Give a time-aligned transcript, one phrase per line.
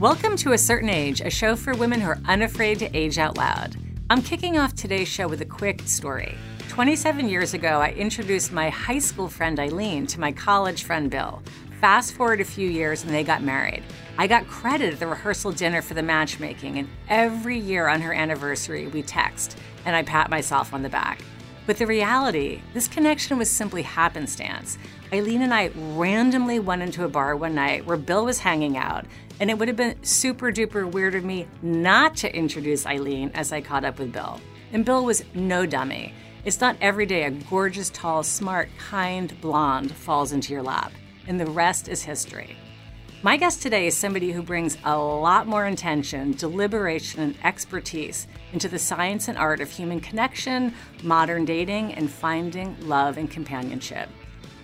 [0.00, 3.36] Welcome to A Certain Age, a show for women who are unafraid to age out
[3.36, 3.74] loud.
[4.08, 6.36] I'm kicking off today's show with a quick story.
[6.68, 11.42] 27 years ago, I introduced my high school friend Eileen to my college friend Bill.
[11.80, 13.82] Fast forward a few years and they got married.
[14.18, 18.12] I got credit at the rehearsal dinner for the matchmaking, and every year on her
[18.12, 21.22] anniversary, we text, and I pat myself on the back.
[21.68, 24.78] But the reality, this connection was simply happenstance.
[25.12, 29.04] Eileen and I randomly went into a bar one night where Bill was hanging out,
[29.38, 33.52] and it would have been super duper weird of me not to introduce Eileen as
[33.52, 34.40] I caught up with Bill.
[34.72, 36.14] And Bill was no dummy.
[36.46, 40.90] It's not every day a gorgeous, tall, smart, kind blonde falls into your lap,
[41.26, 42.56] and the rest is history.
[43.20, 48.68] My guest today is somebody who brings a lot more intention, deliberation, and expertise into
[48.68, 50.72] the science and art of human connection,
[51.02, 54.08] modern dating, and finding love and companionship.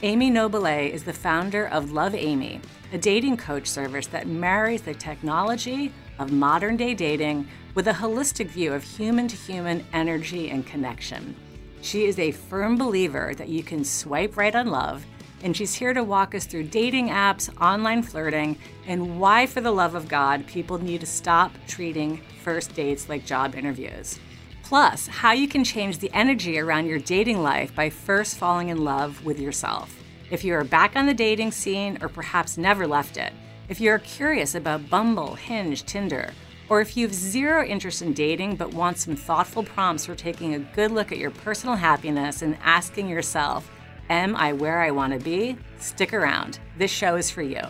[0.02, 2.60] Amy Nobile is the founder of Love Amy,
[2.92, 8.46] a dating coach service that marries the technology of modern day dating with a holistic
[8.46, 11.34] view of human to human energy and connection.
[11.82, 15.04] She is a firm believer that you can swipe right on love
[15.44, 18.56] and she's here to walk us through dating apps, online flirting,
[18.86, 23.26] and why, for the love of God, people need to stop treating first dates like
[23.26, 24.18] job interviews.
[24.62, 28.82] Plus, how you can change the energy around your dating life by first falling in
[28.82, 29.94] love with yourself.
[30.30, 33.34] If you are back on the dating scene or perhaps never left it,
[33.68, 36.32] if you're curious about Bumble, Hinge, Tinder,
[36.70, 40.54] or if you have zero interest in dating but want some thoughtful prompts for taking
[40.54, 43.70] a good look at your personal happiness and asking yourself,
[44.10, 45.56] Am I where I want to be?
[45.78, 46.58] Stick around.
[46.76, 47.62] This show is for you.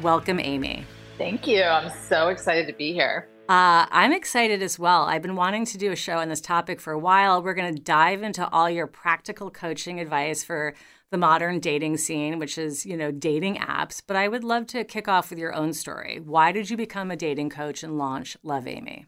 [0.00, 0.84] Welcome, Amy.
[1.18, 1.62] Thank you.
[1.62, 3.28] I'm so excited to be here.
[3.48, 5.02] Uh, I'm excited as well.
[5.02, 7.42] I've been wanting to do a show on this topic for a while.
[7.42, 10.74] We're going to dive into all your practical coaching advice for
[11.10, 14.00] the modern dating scene, which is, you know, dating apps.
[14.06, 16.20] But I would love to kick off with your own story.
[16.24, 19.06] Why did you become a dating coach and launch Love Amy?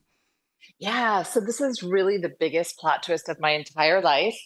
[0.78, 4.36] Yeah, so this is really the biggest plot twist of my entire life.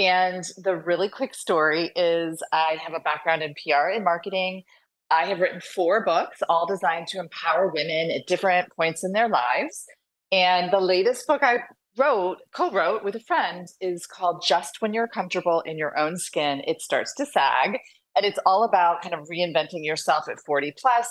[0.00, 4.62] And the really quick story is I have a background in PR and marketing.
[5.10, 9.28] I have written four books, all designed to empower women at different points in their
[9.28, 9.84] lives.
[10.32, 11.58] And the latest book I
[11.98, 16.16] wrote, co wrote with a friend, is called Just When You're Comfortable in Your Own
[16.16, 17.78] Skin, It Starts to Sag.
[18.16, 21.08] And it's all about kind of reinventing yourself at 40 plus.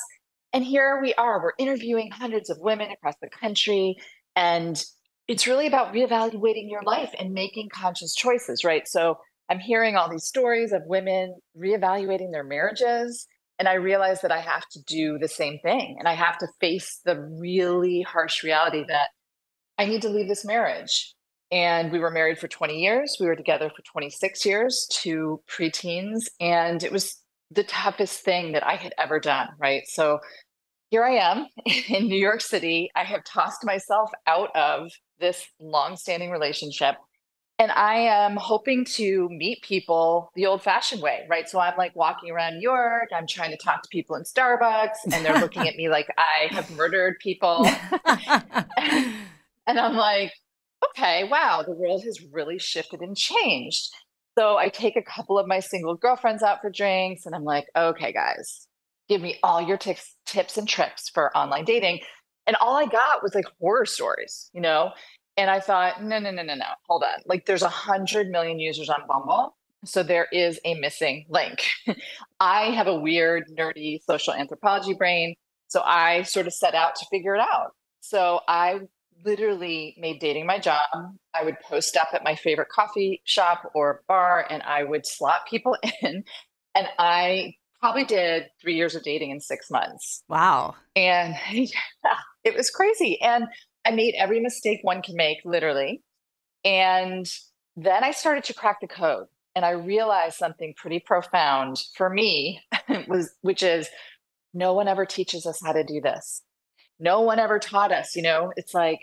[0.51, 3.97] And here we are, we're interviewing hundreds of women across the country.
[4.35, 4.83] And
[5.29, 8.87] it's really about reevaluating your life and making conscious choices, right?
[8.87, 13.27] So I'm hearing all these stories of women reevaluating their marriages.
[13.59, 15.97] And I realize that I have to do the same thing.
[15.99, 19.09] And I have to face the really harsh reality that
[19.77, 21.13] I need to leave this marriage.
[21.51, 23.15] And we were married for 20 years.
[23.19, 26.27] We were together for 26 years, two preteens.
[26.39, 27.15] And it was
[27.51, 29.83] the toughest thing that I had ever done, right?
[29.85, 30.21] So
[30.89, 31.47] here I am
[31.89, 32.89] in New York City.
[32.95, 36.95] I have tossed myself out of this long-standing relationship
[37.59, 41.47] and I am hoping to meet people the old fashioned way, right?
[41.47, 45.03] So I'm like walking around New York, I'm trying to talk to people in Starbucks,
[45.03, 47.67] and they're looking at me like I have murdered people.
[49.67, 50.31] and I'm like,
[50.91, 53.89] okay, wow, the world has really shifted and changed.
[54.37, 57.65] So I take a couple of my single girlfriends out for drinks, and I'm like,
[57.75, 58.68] okay, guys,
[59.09, 61.99] give me all your tips, tips and tricks for online dating.
[62.47, 64.91] And all I got was like horror stories, you know?
[65.35, 67.21] And I thought, no, no, no, no, no, hold on.
[67.25, 69.55] Like there's a hundred million users on Bumble.
[69.85, 71.65] So there is a missing link.
[72.39, 75.35] I have a weird, nerdy social anthropology brain.
[75.67, 77.71] So I sort of set out to figure it out.
[78.01, 78.81] So I
[79.23, 80.81] literally made dating my job.
[81.33, 85.41] I would post up at my favorite coffee shop or bar and I would slot
[85.49, 86.23] people in.
[86.75, 90.23] And I probably did three years of dating in six months.
[90.27, 90.75] Wow.
[90.95, 91.67] And yeah,
[92.43, 93.19] it was crazy.
[93.21, 93.45] And
[93.85, 96.03] I made every mistake one can make, literally.
[96.65, 97.25] And
[97.75, 102.61] then I started to crack the code and I realized something pretty profound for me
[103.07, 103.87] was which is
[104.53, 106.43] no one ever teaches us how to do this.
[106.99, 108.99] No one ever taught us, you know, it's like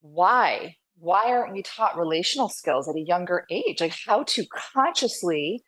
[0.00, 0.76] why?
[0.98, 3.80] Why aren't we taught relational skills at a younger age?
[3.80, 5.62] Like how to consciously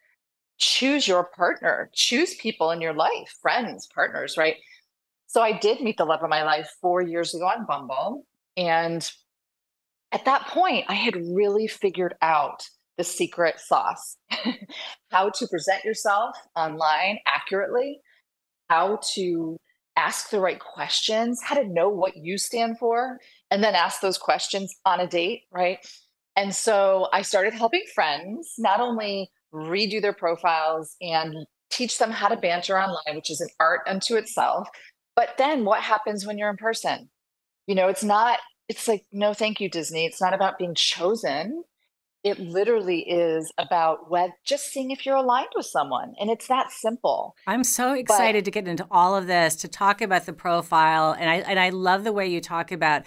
[0.62, 4.56] choose your partner, choose people in your life, friends, partners, right?
[5.26, 8.24] So I did meet the love of my life four years ago on Bumble.
[8.56, 9.10] And
[10.12, 12.62] at that point, I had really figured out
[12.96, 14.16] the secret sauce
[15.10, 18.00] how to present yourself online accurately,
[18.70, 19.56] how to
[19.96, 23.18] ask the right questions, how to know what you stand for,
[23.50, 25.78] and then ask those questions on a date, right?
[26.36, 32.28] And so I started helping friends not only redo their profiles and teach them how
[32.28, 34.68] to banter online, which is an art unto itself,
[35.14, 37.10] But then what happens when you're in person?
[37.66, 38.38] You know, it's not,
[38.68, 40.06] it's like, no, thank you, Disney.
[40.06, 41.64] It's not about being chosen.
[42.24, 46.14] It literally is about what just seeing if you're aligned with someone.
[46.20, 47.34] And it's that simple.
[47.46, 51.16] I'm so excited but, to get into all of this, to talk about the profile.
[51.18, 53.02] And I and I love the way you talk about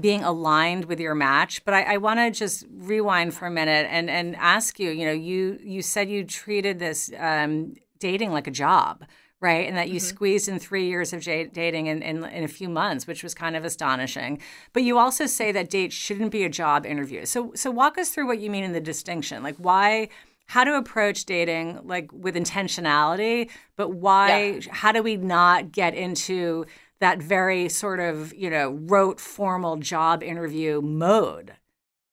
[0.00, 1.64] being aligned with your match.
[1.64, 4.90] But I, I want to just rewind for a minute and and ask you.
[4.90, 9.04] You know, you you said you treated this um, dating like a job,
[9.40, 9.66] right?
[9.66, 10.16] And that you mm-hmm.
[10.16, 13.34] squeezed in three years of j- dating in, in, in, a few months, which was
[13.34, 14.40] kind of astonishing.
[14.72, 17.24] But you also say that dates shouldn't be a job interview.
[17.24, 20.08] So so walk us through what you mean in the distinction, like why.
[20.52, 24.52] How to approach dating like with intentionality, but why?
[24.52, 24.60] Yeah.
[24.70, 26.64] How do we not get into
[27.00, 31.54] that very sort of, you know, rote formal job interview mode?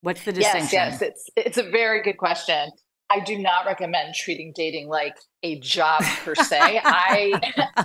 [0.02, 0.68] What's the distinction?
[0.72, 2.70] Yes, yes, it's it's a very good question.
[3.08, 6.80] I do not recommend treating dating like a job per se.
[6.84, 7.32] I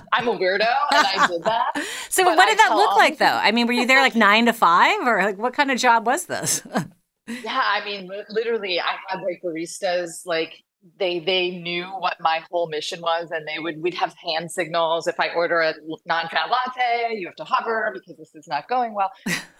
[0.12, 1.84] I'm a weirdo and I did that.
[2.08, 3.26] So what did I that look like though?
[3.26, 6.06] I mean, were you there like 9 to 5 or like what kind of job
[6.06, 6.62] was this?
[7.26, 10.54] yeah, I mean literally I had like baristas like
[10.98, 15.06] they they knew what my whole mission was and they would we'd have hand signals.
[15.06, 15.74] If i order a
[16.06, 19.10] non-fat latte you have to hover because this is not going well.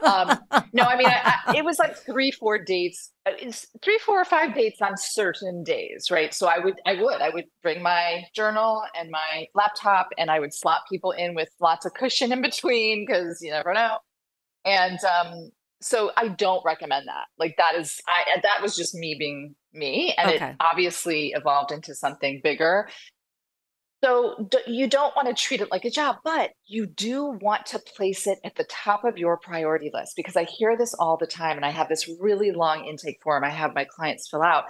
[0.02, 0.36] Um,
[0.72, 3.30] no i mean I, I, it was like three four dates uh,
[3.82, 6.34] three four or five dates on certain days right?
[6.34, 10.40] So i would i would i would bring my journal and my laptop and i
[10.40, 13.98] would slot people in with lots of cushion in between because you never know.
[14.64, 15.50] And um,
[15.82, 17.26] so I don't recommend that.
[17.38, 20.50] Like that is I uh, that was just me being me and okay.
[20.50, 22.88] it obviously evolved into something bigger.
[24.02, 27.66] So d- you don't want to treat it like a job, but you do want
[27.66, 31.16] to place it at the top of your priority list because I hear this all
[31.16, 34.42] the time and I have this really long intake form I have my clients fill
[34.42, 34.64] out.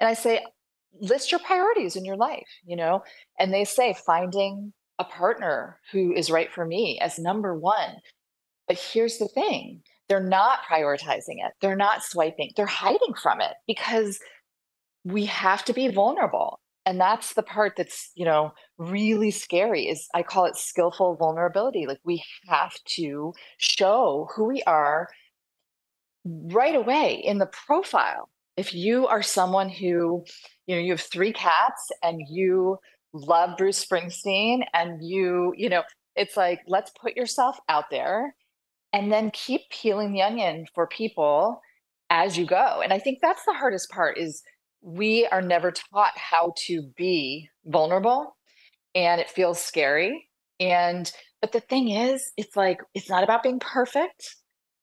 [0.00, 0.44] And I say
[1.00, 3.02] list your priorities in your life, you know?
[3.38, 7.96] And they say finding a partner who is right for me as number 1.
[8.66, 9.82] But here's the thing
[10.12, 11.54] they're not prioritizing it.
[11.62, 12.50] They're not swiping.
[12.54, 14.18] They're hiding from it because
[15.04, 16.60] we have to be vulnerable.
[16.84, 21.86] And that's the part that's, you know, really scary is I call it skillful vulnerability.
[21.86, 25.08] Like we have to show who we are
[26.26, 28.28] right away in the profile.
[28.58, 30.26] If you are someone who,
[30.66, 32.76] you know, you have three cats and you
[33.14, 35.84] love Bruce Springsteen and you, you know,
[36.16, 38.34] it's like let's put yourself out there
[38.92, 41.60] and then keep peeling the onion for people
[42.10, 44.42] as you go and i think that's the hardest part is
[44.82, 48.36] we are never taught how to be vulnerable
[48.94, 50.28] and it feels scary
[50.60, 54.36] and but the thing is it's like it's not about being perfect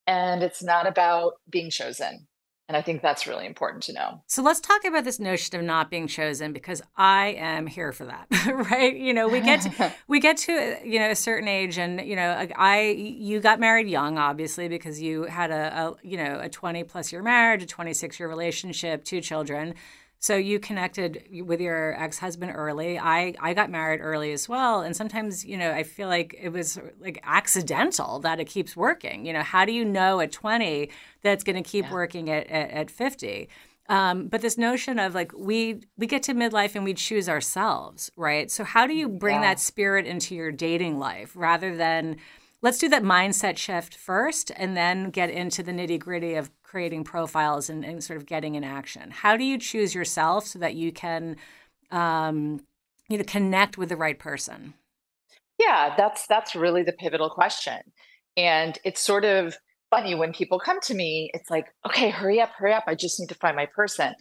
[0.07, 2.27] and it's not about being chosen
[2.69, 4.21] and I think that's really important to know.
[4.27, 8.05] So let's talk about this notion of not being chosen because I am here for
[8.05, 8.95] that, right?
[8.95, 12.15] You know, we get to, we get to you know a certain age, and you
[12.15, 16.47] know, I you got married young, obviously, because you had a, a you know a
[16.47, 19.73] twenty plus year marriage, a twenty six year relationship, two children.
[20.21, 22.99] So you connected with your ex-husband early.
[22.99, 26.49] I I got married early as well, and sometimes you know I feel like it
[26.49, 29.25] was like accidental that it keeps working.
[29.25, 30.89] You know, how do you know at 20
[31.23, 31.93] that it's going to keep yeah.
[31.93, 33.47] working at, at, at 50?
[33.87, 38.11] Um, but this notion of like we we get to midlife and we choose ourselves,
[38.17, 38.51] right?
[38.51, 39.53] So how do you bring yeah.
[39.53, 42.17] that spirit into your dating life rather than
[42.61, 47.03] let's do that mindset shift first and then get into the nitty gritty of creating
[47.03, 49.09] profiles and, and, sort of getting in action.
[49.09, 51.35] How do you choose yourself so that you can
[51.89, 52.61] um,
[53.09, 54.75] you know connect with the right person?
[55.57, 57.79] Yeah that's that's really the pivotal question.
[58.37, 59.57] And it's sort of
[59.89, 63.19] funny when people come to me it's like okay hurry up hurry up i just
[63.19, 64.13] need to find my person.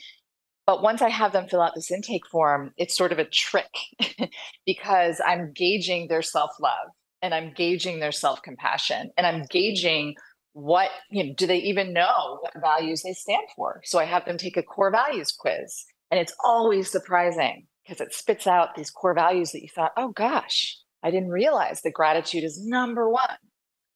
[0.67, 3.75] But once I have them fill out this intake form, it's sort of a trick
[4.67, 6.89] because I'm gauging their self love
[7.23, 10.15] and I'm gauging their self compassion and I'm gauging
[10.53, 13.81] what, you know, do they even know what values they stand for?
[13.85, 15.85] So I have them take a core values quiz.
[16.11, 20.09] And it's always surprising because it spits out these core values that you thought, oh
[20.09, 23.37] gosh, I didn't realize that gratitude is number one,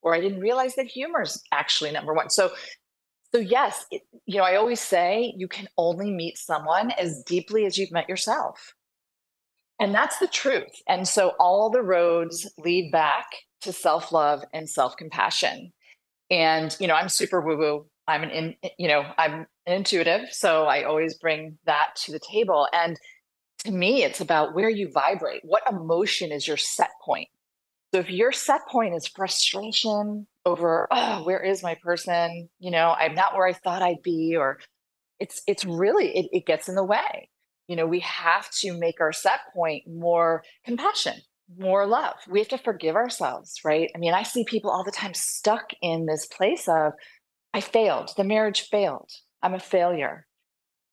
[0.02, 2.30] or I didn't realize that humor is actually number one.
[2.30, 2.52] So,
[3.34, 7.64] so yes, it, you know, I always say you can only meet someone as deeply
[7.64, 8.74] as you've met yourself.
[9.80, 10.82] And that's the truth.
[10.86, 13.26] And so all the roads lead back
[13.62, 15.72] to self love and self compassion.
[16.32, 17.86] And, you know, I'm super woo woo.
[18.08, 20.32] I'm an, in, you know, I'm intuitive.
[20.32, 22.66] So I always bring that to the table.
[22.72, 22.98] And
[23.64, 25.42] to me, it's about where you vibrate.
[25.44, 27.28] What emotion is your set point?
[27.94, 32.48] So if your set point is frustration over, oh, where is my person?
[32.58, 34.58] You know, I'm not where I thought I'd be, or
[35.20, 37.28] it's it's really it, it gets in the way
[37.68, 41.14] you know we have to make our set point more compassion
[41.58, 42.14] more love.
[42.28, 43.90] We have to forgive ourselves, right?
[43.94, 46.92] I mean, I see people all the time stuck in this place of,
[47.54, 49.10] I failed, the marriage failed,
[49.42, 50.26] I'm a failure.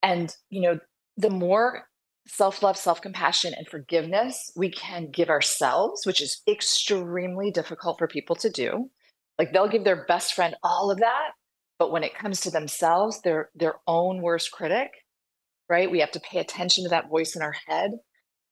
[0.01, 0.79] And, you know,
[1.17, 1.85] the more
[2.27, 8.07] self love, self compassion, and forgiveness we can give ourselves, which is extremely difficult for
[8.07, 8.89] people to do.
[9.37, 11.31] Like they'll give their best friend all of that,
[11.77, 14.89] but when it comes to themselves, they're their own worst critic,
[15.69, 15.89] right?
[15.89, 17.91] We have to pay attention to that voice in our head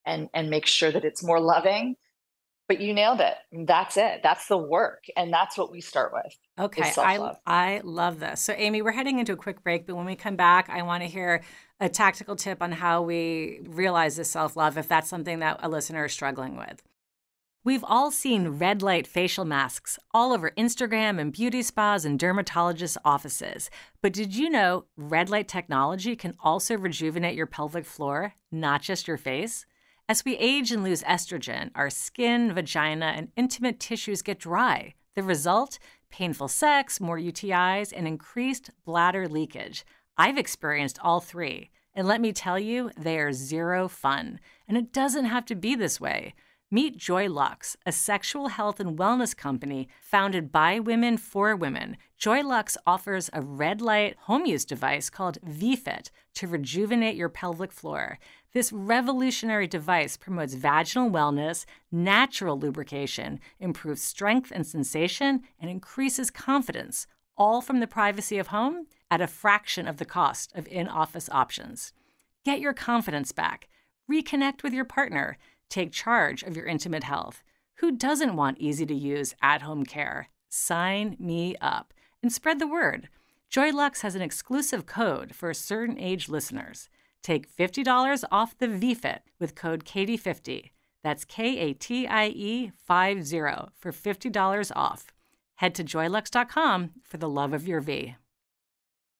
[0.07, 1.95] and and make sure that it's more loving.
[2.67, 3.35] But you nailed it.
[3.65, 4.21] That's it.
[4.23, 8.41] That's the work and that's what we start with okay i i love this.
[8.41, 11.03] So amy we're heading into a quick break but when we come back i want
[11.03, 11.43] to hear
[11.79, 16.05] a tactical tip on how we realize this self-love if that's something that a listener
[16.05, 16.81] is struggling with.
[17.63, 22.97] We've all seen red light facial masks all over Instagram and beauty spas and dermatologists'
[23.03, 23.69] offices.
[24.01, 29.07] But did you know red light technology can also rejuvenate your pelvic floor, not just
[29.07, 29.65] your face?
[30.09, 34.93] As we age and lose estrogen, our skin, vagina, and intimate tissues get dry.
[35.15, 35.79] The result?
[36.09, 39.85] Painful sex, more UTIs, and increased bladder leakage.
[40.17, 41.71] I've experienced all three.
[41.93, 44.39] And let me tell you, they are zero fun.
[44.65, 46.33] And it doesn't have to be this way.
[46.71, 51.97] Meet JoyLux, a sexual health and wellness company founded by women for women.
[52.19, 58.19] JoyLux offers a red light home use device called VFit to rejuvenate your pelvic floor.
[58.57, 67.05] This revolutionary device promotes vaginal wellness, natural lubrication, improves strength and sensation, and increases confidence,
[67.37, 71.29] all from the privacy of home at a fraction of the cost of in office
[71.31, 71.93] options.
[72.45, 73.67] Get your confidence back.
[74.11, 75.37] Reconnect with your partner
[75.69, 77.43] Take charge of your intimate health.
[77.75, 80.29] Who doesn't want easy to use at home care?
[80.49, 83.07] Sign me up and spread the word.
[83.51, 86.89] JoyLux has an exclusive code for certain age listeners.
[87.27, 90.71] Take $50 off the VFit with code KATIE50.
[91.03, 93.39] That's K A T I E 50
[93.75, 95.07] for $50 off.
[95.55, 98.15] Head to joylux.com for the love of your V.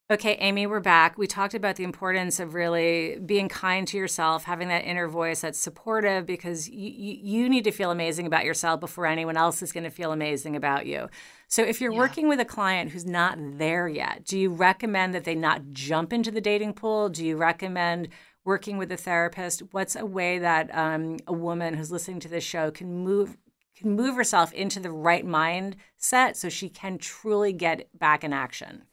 [0.09, 1.17] Okay, Amy, we're back.
[1.17, 5.41] We talked about the importance of really being kind to yourself, having that inner voice
[5.41, 9.73] that's supportive because you, you need to feel amazing about yourself before anyone else is
[9.73, 11.09] going to feel amazing about you.
[11.49, 11.99] So, if you're yeah.
[11.99, 16.11] working with a client who's not there yet, do you recommend that they not jump
[16.11, 17.09] into the dating pool?
[17.09, 18.09] Do you recommend
[18.43, 19.61] working with a therapist?
[19.71, 23.37] What's a way that um, a woman who's listening to this show can move
[23.77, 28.83] can move herself into the right mindset so she can truly get back in action?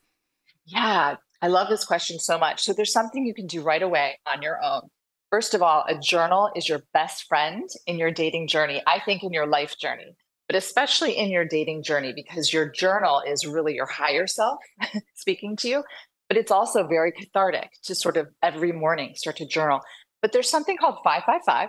[0.67, 2.63] Yeah, I love this question so much.
[2.63, 4.83] So there's something you can do right away on your own.
[5.31, 9.23] First of all, a journal is your best friend in your dating journey, I think
[9.23, 10.15] in your life journey,
[10.49, 14.59] but especially in your dating journey, because your journal is really your higher self
[15.15, 15.85] speaking to you.
[16.29, 19.81] But it's also very cathartic to sort of every morning start to journal.
[20.23, 21.69] But there's something called 555.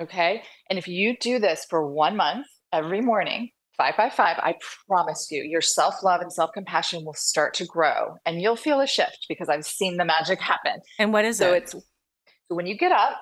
[0.00, 0.42] Okay.
[0.70, 4.54] And if you do this for one month every morning, 555, I
[4.88, 8.80] promise you, your self love and self compassion will start to grow and you'll feel
[8.80, 10.80] a shift because I've seen the magic happen.
[10.98, 11.70] And what is so it?
[11.70, 11.86] So it's
[12.48, 13.20] so when you get up,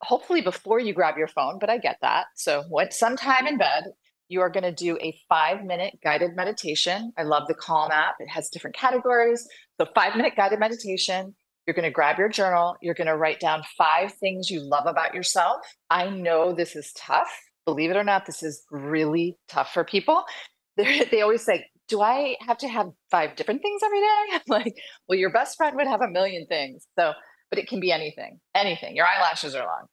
[0.00, 2.26] hopefully before you grab your phone, but I get that.
[2.36, 3.84] So what sometime in bed,
[4.32, 7.12] you are going to do a five minute guided meditation.
[7.16, 8.16] I love the Calm app.
[8.18, 9.46] It has different categories.
[9.80, 11.34] So five minute guided meditation.
[11.66, 12.76] You're going to grab your journal.
[12.82, 15.58] You're going to write down five things you love about yourself.
[15.90, 17.28] I know this is tough
[17.64, 20.24] believe it or not, this is really tough for people.
[20.76, 24.06] They're, they always say, Do I have to have five different things every day?
[24.32, 24.74] I'm like,
[25.08, 26.86] Well, your best friend would have a million things.
[26.98, 27.12] So,
[27.50, 28.96] but it can be anything, anything.
[28.96, 29.86] Your eyelashes are long.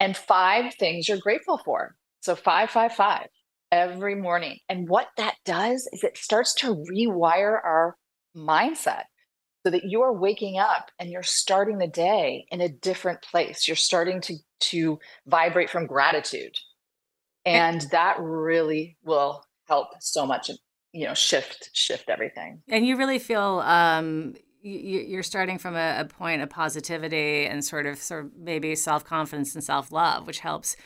[0.00, 1.94] And five things you're grateful for.
[2.20, 3.28] So, five, five, five
[3.70, 4.58] every morning.
[4.68, 7.96] And what that does is it starts to rewire our
[8.36, 9.04] mindset
[9.64, 13.66] so that you are waking up and you're starting the day in a different place.
[13.66, 16.54] You're starting to, to vibrate from gratitude
[17.48, 20.50] and that really will help so much
[20.92, 26.42] you know shift shift everything and you really feel um you're starting from a, point
[26.42, 30.76] of positivity and sort of sort of maybe self-confidence and self-love which helps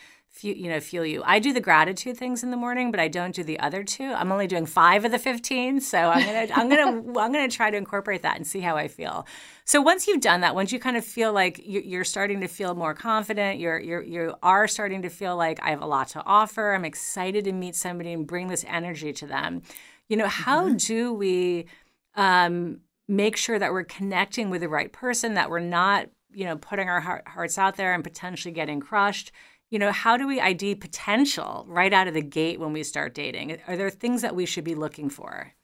[0.40, 1.22] you know fuel you.
[1.24, 4.12] I do the gratitude things in the morning but i don't do the other two.
[4.12, 7.70] I'm only doing five of the 15 so i'm gonna i'm gonna i'm gonna try
[7.70, 9.26] to incorporate that and see how i feel.
[9.64, 12.74] So once you've done that once you kind of feel like you're starting to feel
[12.74, 16.22] more confident you're you're you are starting to feel like i have a lot to
[16.24, 19.62] offer i'm excited to meet somebody and bring this energy to them
[20.08, 20.76] you know how mm-hmm.
[20.76, 21.66] do we
[22.14, 26.56] um, make sure that we're connecting with the right person that we're not you know
[26.56, 29.32] putting our heart, hearts out there and potentially getting crushed
[29.72, 33.14] you know, how do we ID potential right out of the gate when we start
[33.14, 33.56] dating?
[33.66, 35.54] Are there things that we should be looking for?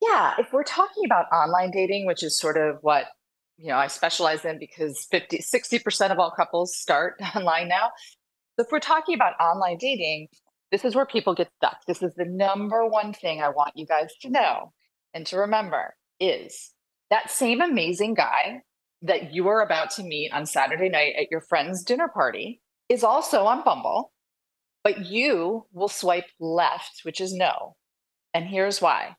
[0.00, 3.06] Yeah, if we're talking about online dating, which is sort of what
[3.58, 7.90] you know I specialize in because 50 60% of all couples start online now.
[8.56, 10.28] So if we're talking about online dating,
[10.70, 11.78] this is where people get stuck.
[11.88, 14.72] This is the number one thing I want you guys to know
[15.14, 16.70] and to remember is
[17.10, 18.62] that same amazing guy
[19.02, 23.04] that you are about to meet on Saturday night at your friend's dinner party is
[23.04, 24.12] also on Bumble,
[24.82, 27.76] but you will swipe left, which is no.
[28.34, 29.16] And here's why.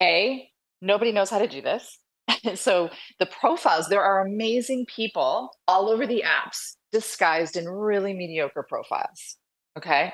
[0.00, 0.48] A,
[0.80, 1.98] nobody knows how to do this.
[2.54, 8.64] so the profiles, there are amazing people all over the apps disguised in really mediocre
[8.68, 9.36] profiles.
[9.76, 10.12] Okay.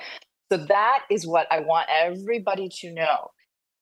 [0.50, 3.30] So that is what I want everybody to know.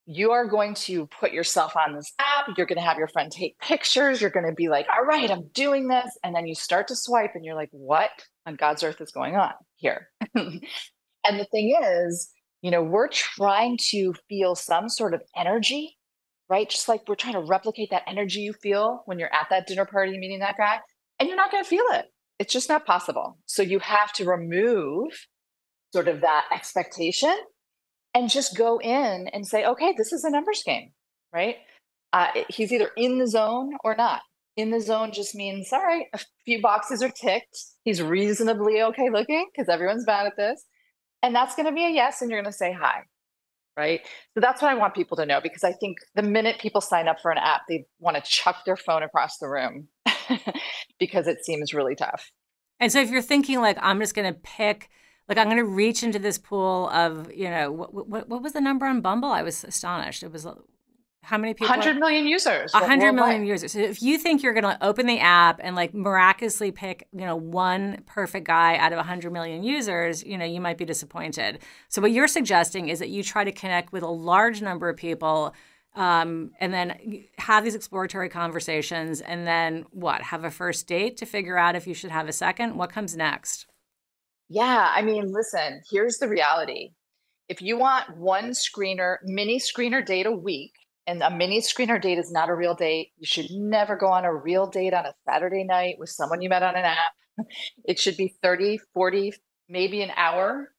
[0.06, 2.56] You are going to put yourself on this app.
[2.56, 4.20] You're going to have your friend take pictures.
[4.20, 6.16] You're going to be like, all right, I'm doing this.
[6.24, 8.10] And then you start to swipe and you're like, what
[8.46, 10.08] on God's earth is going on here?
[10.34, 10.60] and
[11.24, 12.30] the thing is,
[12.62, 15.96] you know, we're trying to feel some sort of energy
[16.48, 16.68] right?
[16.68, 19.84] Just like we're trying to replicate that energy you feel when you're at that dinner
[19.84, 20.78] party meeting that guy,
[21.18, 22.06] and you're not going to feel it.
[22.38, 23.38] It's just not possible.
[23.46, 25.26] So you have to remove
[25.92, 27.34] sort of that expectation
[28.14, 30.90] and just go in and say, okay, this is a numbers game,
[31.32, 31.56] right?
[32.12, 34.22] Uh, he's either in the zone or not.
[34.56, 37.58] In the zone just means, all right, a few boxes are ticked.
[37.82, 40.64] He's reasonably okay looking because everyone's bad at this.
[41.22, 42.22] And that's going to be a yes.
[42.22, 43.02] And you're going to say hi
[43.76, 44.00] right?
[44.34, 47.08] So that's what I want people to know because I think the minute people sign
[47.08, 49.88] up for an app, they want to chuck their phone across the room
[50.98, 52.30] because it seems really tough.
[52.80, 54.88] And so if you're thinking like I'm just going to pick
[55.28, 58.52] like I'm going to reach into this pool of, you know, what, what, what was
[58.52, 59.30] the number on Bumble?
[59.30, 60.22] I was astonished.
[60.22, 60.46] It was
[61.26, 61.76] how many people?
[61.76, 62.72] 100 million users.
[62.72, 63.72] 100 million users.
[63.72, 67.26] So if you think you're going to open the app and like miraculously pick, you
[67.26, 71.58] know, one perfect guy out of 100 million users, you know, you might be disappointed.
[71.88, 74.96] So what you're suggesting is that you try to connect with a large number of
[74.96, 75.52] people
[75.96, 80.22] um, and then have these exploratory conversations and then what?
[80.22, 82.76] Have a first date to figure out if you should have a second?
[82.76, 83.66] What comes next?
[84.48, 86.90] Yeah, I mean, listen, here's the reality.
[87.48, 90.72] If you want one screener, mini screener date a week,
[91.06, 93.12] and a mini screener date is not a real date.
[93.18, 96.48] You should never go on a real date on a Saturday night with someone you
[96.48, 97.12] met on an app.
[97.84, 99.34] It should be 30, 40,
[99.68, 100.72] maybe an hour,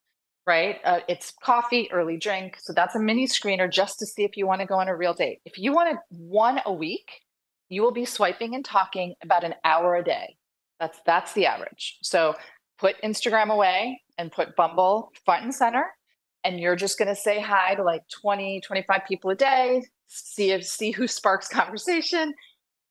[0.47, 0.77] right?
[0.83, 2.57] Uh, it's coffee, early drink.
[2.59, 4.95] So that's a mini screener just to see if you want to go on a
[4.95, 5.39] real date.
[5.45, 7.21] If you want one a week,
[7.69, 10.37] you will be swiping and talking about an hour a day.
[10.79, 11.99] That's that's the average.
[12.01, 12.35] So
[12.79, 15.85] put Instagram away and put Bumble front and center
[16.47, 20.51] and you're just going to say hi to like 20 25 people a day see
[20.51, 22.33] if see who sparks conversation.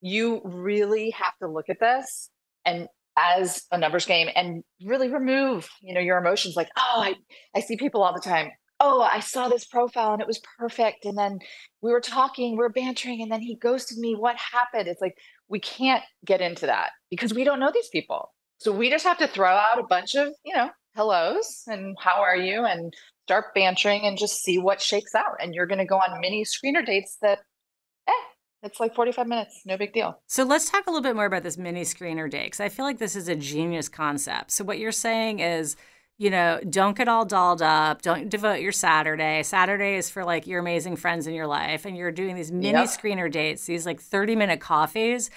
[0.01, 2.31] You really have to look at this
[2.65, 2.89] and
[3.19, 7.15] as a numbers game and really remove you know your emotions like oh i
[7.55, 8.51] i see people all the time.
[8.79, 11.05] Oh i saw this profile and it was perfect.
[11.05, 11.39] And then
[11.81, 14.15] we were talking we were bantering and then he ghosted me.
[14.15, 14.87] What happened?
[14.87, 15.17] It's like
[15.49, 18.33] we can't get into that because we don't know these people.
[18.59, 22.23] So we just have to throw out a bunch of you know hellos and how
[22.23, 22.93] are you and
[23.27, 25.37] start bantering and just see what shakes out.
[25.41, 27.41] And you're going to go on mini screener dates that,
[28.07, 28.13] eh,
[28.63, 30.21] it's like 45 minutes, no big deal.
[30.29, 32.85] So let's talk a little bit more about this mini screener date because I feel
[32.85, 34.53] like this is a genius concept.
[34.53, 35.75] So what you're saying is,
[36.19, 38.01] you know, don't get all dolled up.
[38.01, 39.43] Don't devote your Saturday.
[39.43, 42.79] Saturday is for like your amazing friends in your life, and you're doing these mini
[42.79, 42.87] yep.
[42.87, 45.31] screener dates, these like 30 minute coffees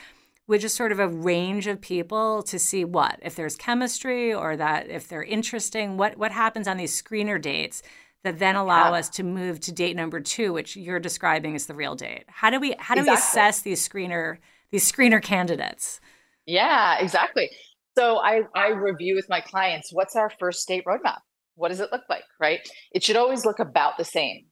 [0.49, 4.57] with just sort of a range of people to see what if there's chemistry or
[4.57, 7.83] that if they're interesting what what happens on these screener dates
[8.23, 8.97] that then allow yeah.
[8.97, 12.25] us to move to date number two which you're describing as the real date.
[12.27, 13.11] How do we how do exactly.
[13.11, 14.37] we assess these screener
[14.71, 16.01] these screener candidates?
[16.47, 17.51] Yeah exactly.
[17.95, 21.19] So i i review with my clients what's our first date roadmap?
[21.55, 22.67] What does it look like right?
[22.91, 24.45] It should always look about the same.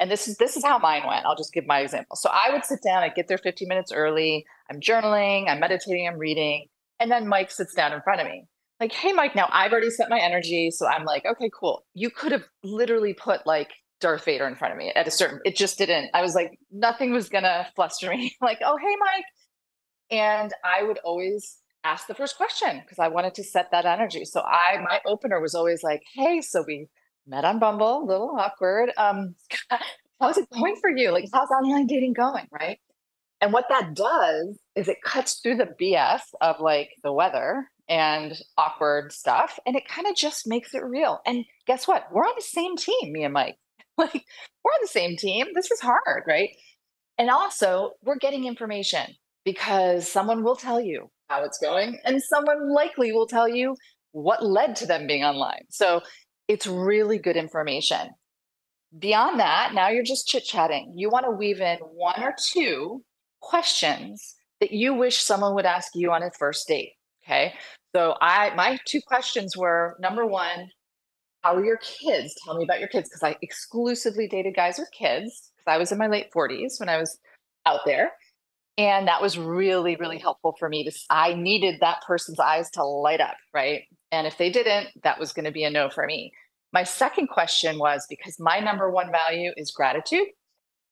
[0.00, 1.24] And this is this is how mine went.
[1.24, 2.16] I'll just give my example.
[2.16, 6.06] So i would sit down i get there 15 minutes early i'm journaling i'm meditating
[6.08, 6.66] i'm reading
[7.00, 8.44] and then mike sits down in front of me
[8.80, 12.10] like hey mike now i've already set my energy so i'm like okay cool you
[12.10, 15.56] could have literally put like darth vader in front of me at a certain it
[15.56, 19.24] just didn't i was like nothing was gonna fluster me like oh hey mike
[20.10, 24.24] and i would always ask the first question because i wanted to set that energy
[24.24, 26.88] so i my opener was always like hey so we
[27.26, 28.92] met on Bumble, a little awkward.
[28.96, 29.34] Um,
[30.20, 31.10] how's it going for you?
[31.10, 32.46] Like, how's online dating going?
[32.50, 32.78] Right.
[33.40, 38.32] And what that does is it cuts through the BS of like the weather and
[38.56, 39.58] awkward stuff.
[39.66, 41.20] And it kind of just makes it real.
[41.26, 42.06] And guess what?
[42.12, 43.56] We're on the same team, me and Mike.
[43.98, 44.26] Like,
[44.62, 45.46] we're on the same team.
[45.54, 46.24] This is hard.
[46.28, 46.50] Right.
[47.16, 49.06] And also, we're getting information
[49.42, 53.74] because someone will tell you how it's going, and someone likely will tell you
[54.12, 55.62] what led to them being online.
[55.70, 56.02] So
[56.46, 58.10] it's really good information.
[58.98, 60.92] Beyond that, now you're just chit chatting.
[60.94, 63.02] You want to weave in one or two
[63.40, 66.92] questions that you wish someone would ask you on a first date.
[67.24, 67.54] Okay.
[67.94, 70.70] So I my two questions were number one,
[71.42, 72.34] how are your kids?
[72.44, 75.92] Tell me about your kids because I exclusively dated guys with kids because I was
[75.92, 77.18] in my late 40s when I was
[77.64, 78.12] out there.
[78.78, 82.84] And that was really, really helpful for me to I needed that person's eyes to
[82.84, 83.84] light up, right?
[84.12, 86.32] And if they didn't, that was going to be a no for me.
[86.72, 90.26] My second question was because my number one value is gratitude.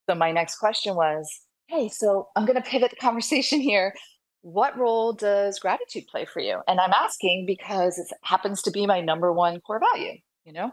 [0.09, 1.28] So my next question was,
[1.68, 3.94] hey, so I'm going to pivot the conversation here.
[4.42, 6.61] What role does gratitude play for you?
[6.68, 10.72] And I'm asking because it happens to be my number one core value, you know?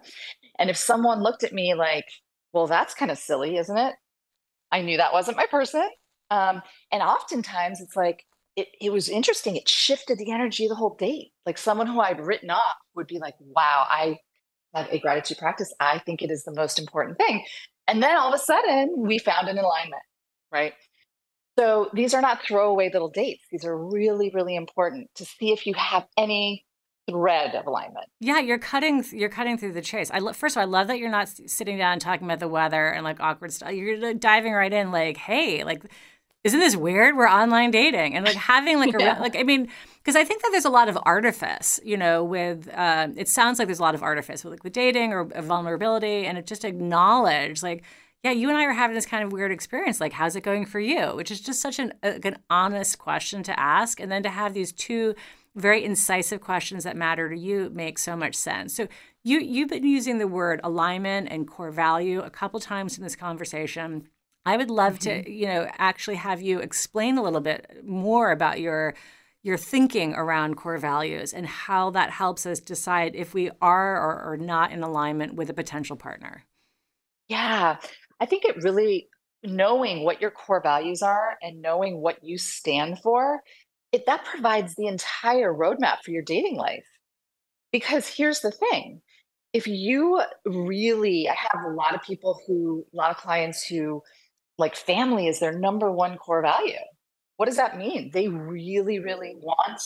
[0.59, 2.05] And if someone looked at me like,
[2.53, 3.95] well, that's kind of silly, isn't it?
[4.71, 5.89] I knew that wasn't my person.
[6.29, 8.25] Um, and oftentimes it's like,
[8.57, 9.55] it, it was interesting.
[9.55, 11.31] It shifted the energy of the whole date.
[11.45, 14.17] Like someone who I'd written off would be like, wow, I
[14.75, 15.73] have a gratitude practice.
[15.79, 17.45] I think it is the most important thing.
[17.87, 20.01] And then all of a sudden, we found an alignment,
[20.51, 20.73] right?
[21.59, 23.43] So these are not throwaway little dates.
[23.51, 26.65] These are really, really important to see if you have any
[27.09, 28.05] thread of alignment.
[28.19, 30.09] Yeah, you're cutting you're cutting through the chase.
[30.11, 32.39] I lo- first of all, I love that you're not sitting down and talking about
[32.39, 33.73] the weather and like awkward stuff.
[33.73, 35.83] You're diving right in, like, hey, like
[36.43, 37.15] isn't this weird?
[37.15, 39.19] We're online dating and like having like yeah.
[39.19, 42.23] a like I mean, because I think that there's a lot of artifice, you know,
[42.23, 45.25] with uh, it sounds like there's a lot of artifice with like the dating or
[45.25, 47.83] vulnerability, and it just acknowledge like.
[48.23, 49.99] Yeah, you and I are having this kind of weird experience.
[49.99, 51.15] Like, how's it going for you?
[51.15, 53.99] Which is just such an, an honest question to ask.
[53.99, 55.15] And then to have these two
[55.55, 58.75] very incisive questions that matter to you makes so much sense.
[58.75, 58.87] So
[59.23, 63.15] you you've been using the word alignment and core value a couple times in this
[63.15, 64.07] conversation.
[64.45, 65.23] I would love mm-hmm.
[65.23, 68.93] to, you know, actually have you explain a little bit more about your
[69.43, 74.33] your thinking around core values and how that helps us decide if we are or
[74.33, 76.43] are not in alignment with a potential partner.
[77.27, 77.77] Yeah,
[78.21, 79.09] I think it really
[79.43, 83.41] knowing what your core values are and knowing what you stand for,
[83.91, 86.85] it that provides the entire roadmap for your dating life.
[87.71, 89.01] Because here's the thing,
[89.53, 94.01] if you really I have a lot of people who a lot of clients who
[94.57, 96.73] like family is their number one core value.
[97.37, 98.11] What does that mean?
[98.13, 99.81] They really, really want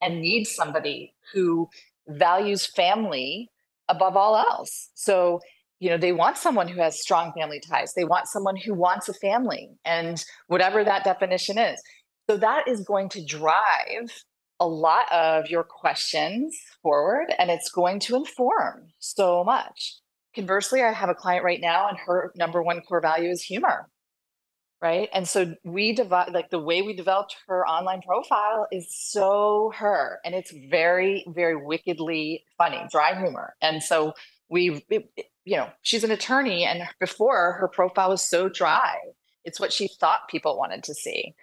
[0.00, 1.68] and need somebody who
[2.06, 3.50] values family
[3.88, 4.90] above all else.
[4.94, 5.40] So,
[5.82, 7.92] you know, they want someone who has strong family ties.
[7.94, 11.82] They want someone who wants a family and whatever that definition is.
[12.30, 14.22] So, that is going to drive
[14.60, 19.96] a lot of your questions forward and it's going to inform so much.
[20.36, 23.88] Conversely, I have a client right now and her number one core value is humor
[24.80, 29.72] right and so we divide like the way we developed her online profile is so
[29.76, 34.12] her and it's very very wickedly funny dry humor and so
[34.48, 34.84] we
[35.44, 38.96] you know she's an attorney and before her profile was so dry
[39.44, 41.34] it's what she thought people wanted to see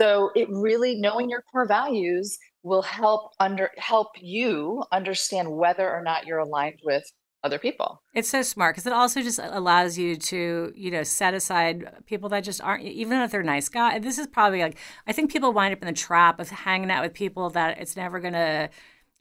[0.00, 6.02] so it really knowing your core values will help under help you understand whether or
[6.02, 7.04] not you're aligned with
[7.44, 8.02] other people.
[8.14, 12.28] It's so smart because it also just allows you to, you know, set aside people
[12.28, 14.02] that just aren't, even if they're nice guys.
[14.02, 17.02] This is probably like, I think people wind up in the trap of hanging out
[17.02, 18.70] with people that it's never going to,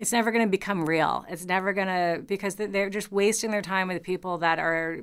[0.01, 1.23] it's never going to become real.
[1.29, 5.01] It's never going to, because they're just wasting their time with people that are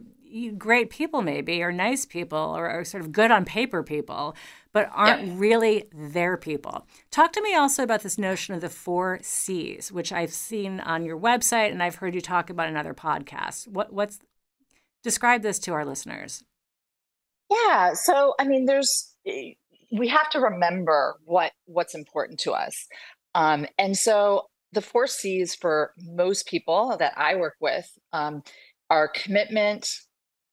[0.58, 4.34] great people, maybe, or nice people, or, or sort of good on paper people,
[4.72, 5.36] but aren't yep.
[5.38, 6.84] really their people.
[7.12, 11.04] Talk to me also about this notion of the four C's, which I've seen on
[11.04, 13.68] your website and I've heard you talk about in other podcasts.
[13.68, 14.18] What, what's
[15.04, 16.42] describe this to our listeners?
[17.48, 22.88] Yeah, so I mean, there's we have to remember what what's important to us,
[23.34, 28.42] um, and so the four C's for most people that I work with um,
[28.90, 29.90] are commitment,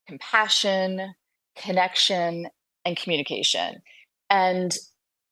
[0.07, 1.13] compassion,
[1.55, 2.47] connection,
[2.85, 3.81] and communication.
[4.29, 4.75] And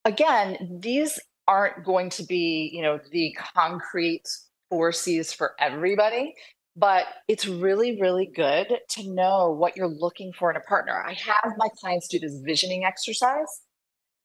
[0.06, 4.24] again, these aren't going to be, you know, the concrete
[4.70, 6.34] four C's for everybody,
[6.76, 11.04] but it's really, really good to know what you're looking for in a partner.
[11.06, 13.62] I have my clients do this visioning exercise.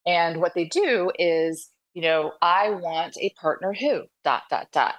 [0.07, 4.95] And what they do is, you know, I want a partner who, dot, dot, dot.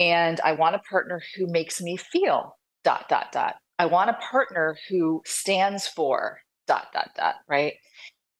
[0.00, 3.56] And I want a partner who makes me feel, dot, dot, dot.
[3.78, 7.74] I want a partner who stands for, dot, dot, dot, right?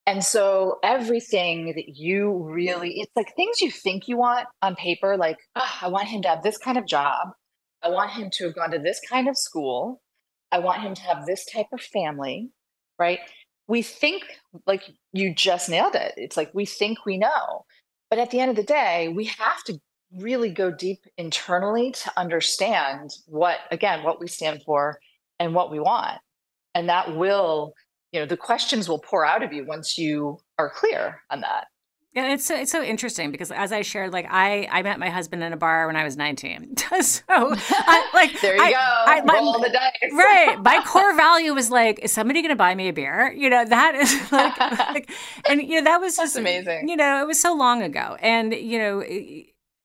[0.06, 5.16] And so everything that you really, it's like things you think you want on paper,
[5.16, 7.28] like, oh, I want him to have this kind of job.
[7.82, 10.00] I want him to have gone to this kind of school.
[10.50, 12.50] I want him to have this type of family,
[12.98, 13.20] right?
[13.68, 14.22] We think
[14.66, 16.14] like you just nailed it.
[16.16, 17.64] It's like we think we know.
[18.10, 19.78] But at the end of the day, we have to
[20.16, 24.98] really go deep internally to understand what, again, what we stand for
[25.38, 26.18] and what we want.
[26.74, 27.74] And that will
[28.12, 31.66] you know the questions will pour out of you once you are clear on that
[32.18, 35.08] Yeah, it's so, it's so interesting because as I shared, like I I met my
[35.08, 36.76] husband in a bar when I was 19.
[37.00, 40.12] so I, like there you I, go, I, my, roll the dice.
[40.12, 40.56] right.
[40.60, 43.32] My core value was like, is somebody going to buy me a beer?
[43.36, 45.10] You know, that is like, like
[45.48, 46.88] and you know that was just amazing.
[46.88, 49.02] You know, it was so long ago, and you know.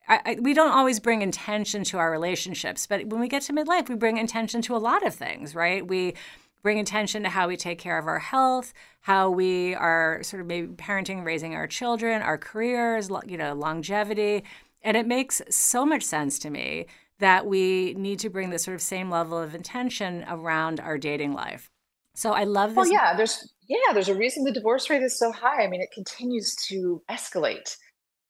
[0.05, 3.53] I, I, we don't always bring intention to our relationships, but when we get to
[3.53, 5.87] midlife, we bring intention to a lot of things, right?
[5.87, 6.15] We
[6.63, 10.47] bring attention to how we take care of our health, how we are sort of
[10.47, 14.43] maybe parenting, raising our children, our careers, you know, longevity.
[14.81, 16.87] And it makes so much sense to me
[17.19, 21.33] that we need to bring this sort of same level of intention around our dating
[21.33, 21.69] life.
[22.15, 22.77] So I love this.
[22.77, 25.63] Well, yeah, there's yeah, there's a reason the divorce rate is so high.
[25.63, 27.75] I mean, it continues to escalate.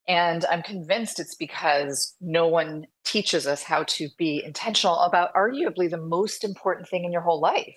[0.07, 5.89] And I'm convinced it's because no one teaches us how to be intentional about arguably
[5.89, 7.75] the most important thing in your whole life.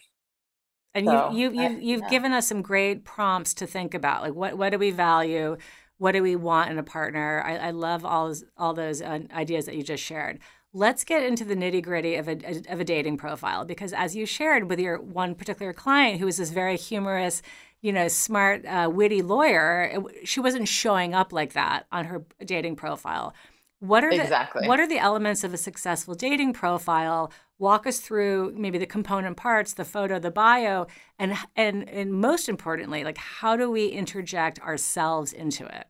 [0.97, 2.09] And so, you, you, you've, you've yeah.
[2.09, 5.59] given us some great prompts to think about, like what, what do we value?
[5.99, 7.43] What do we want in a partner?
[7.45, 10.39] I, I love all, those, all those uh, ideas that you just shared.
[10.73, 14.25] Let's get into the nitty gritty of a, of a dating profile because, as you
[14.25, 17.43] shared with your one particular client who was this very humorous,
[17.83, 22.77] you know, smart, uh, witty lawyer, she wasn't showing up like that on her dating
[22.77, 23.35] profile.
[23.81, 24.63] What are exactly.
[24.63, 27.31] the what are the elements of a successful dating profile?
[27.59, 30.87] Walk us through maybe the component parts, the photo, the bio,
[31.19, 35.87] and and and most importantly, like how do we interject ourselves into it?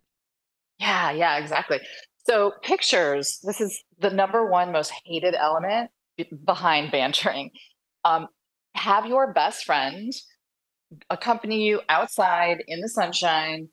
[0.79, 1.81] Yeah, yeah, exactly.
[2.25, 5.91] So pictures, this is the number one most hated element
[6.45, 7.51] behind bantering.
[8.05, 8.27] Um,
[8.75, 10.13] have your best friend
[11.11, 13.69] accompany you outside in the sunshine,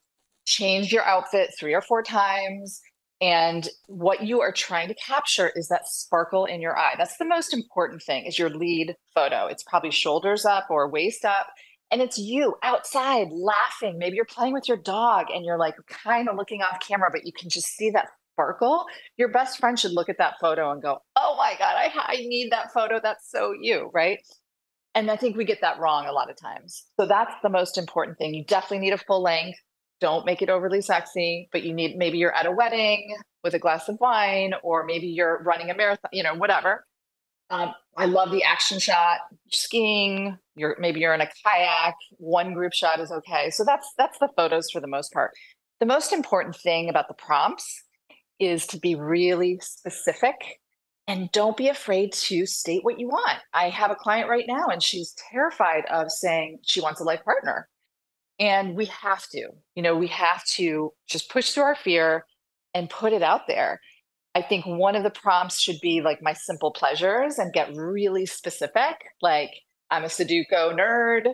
[0.45, 2.81] change your outfit three or four times,
[3.23, 6.95] and what you are trying to capture is that sparkle in your eye.
[6.97, 9.47] That's the most important thing is your lead photo.
[9.47, 11.47] It's probably shoulders up or waist up
[11.89, 13.97] and it's you outside laughing.
[13.97, 17.25] Maybe you're playing with your dog and you're like kind of looking off camera but
[17.25, 18.83] you can just see that sparkle.
[19.15, 22.15] Your best friend should look at that photo and go oh my god i, I
[22.17, 22.99] need that photo.
[23.01, 24.19] That's so you right?
[24.95, 26.83] And i think we get that wrong a lot of times.
[26.99, 28.33] So that's the most important thing.
[28.33, 29.59] You definitely need a full length
[30.03, 33.59] don't make it overly sexy, but you need maybe you're at a wedding with a
[33.59, 36.83] glass of wine, or maybe you're running a marathon, you know, whatever.
[37.49, 40.37] Um, I love the action shot, skiing.
[40.57, 41.95] You're maybe you're in a kayak.
[42.17, 43.49] One group shot is okay.
[43.49, 45.31] So that's that's the photos for the most part.
[45.79, 47.83] The most important thing about the prompts
[48.41, 50.35] is to be really specific
[51.07, 53.39] and don't be afraid to state what you want.
[53.53, 57.23] I have a client right now and she's terrified of saying she wants a life
[57.23, 57.69] partner.
[58.43, 62.25] And we have to, you know, we have to just push through our fear
[62.73, 63.79] and put it out there.
[64.35, 68.25] I think one of the prompts should be like my simple pleasures and get really
[68.25, 68.95] specific.
[69.21, 69.51] Like,
[69.89, 71.27] I'm a Sudoku nerd.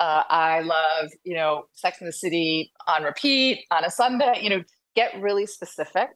[0.00, 4.40] Uh, I love, you know, Sex and the City on repeat on a Sunday.
[4.42, 4.64] You know,
[4.96, 6.08] get really specific.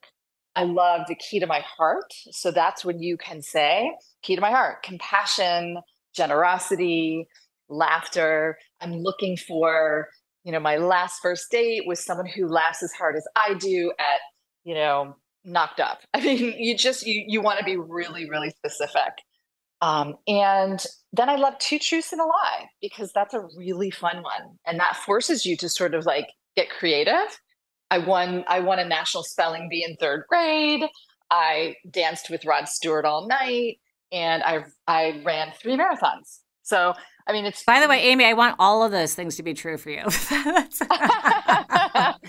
[0.57, 2.13] I love the key to my heart.
[2.33, 5.77] So that's when you can say, key to my heart, compassion,
[6.13, 7.29] generosity,
[7.69, 8.59] laughter.
[8.81, 10.09] I'm looking for
[10.45, 13.93] you know, my last first date was someone who laughs as hard as I do
[13.99, 14.21] at,
[14.65, 16.01] you know, knocked up.
[16.15, 19.13] I mean, you just you you want to be really, really specific.
[19.83, 24.23] Um, and then I love two truths and a lie because that's a really fun
[24.23, 24.59] one.
[24.67, 27.41] And that forces you to sort of like get creative.
[27.91, 30.85] I won I won a national spelling bee in third grade.
[31.31, 33.79] I danced with Rod Stewart all night
[34.13, 36.41] and I I ran three marathons.
[36.63, 36.95] So
[37.31, 37.63] I mean, it's.
[37.63, 40.03] By the way, Amy, I want all of those things to be true for you.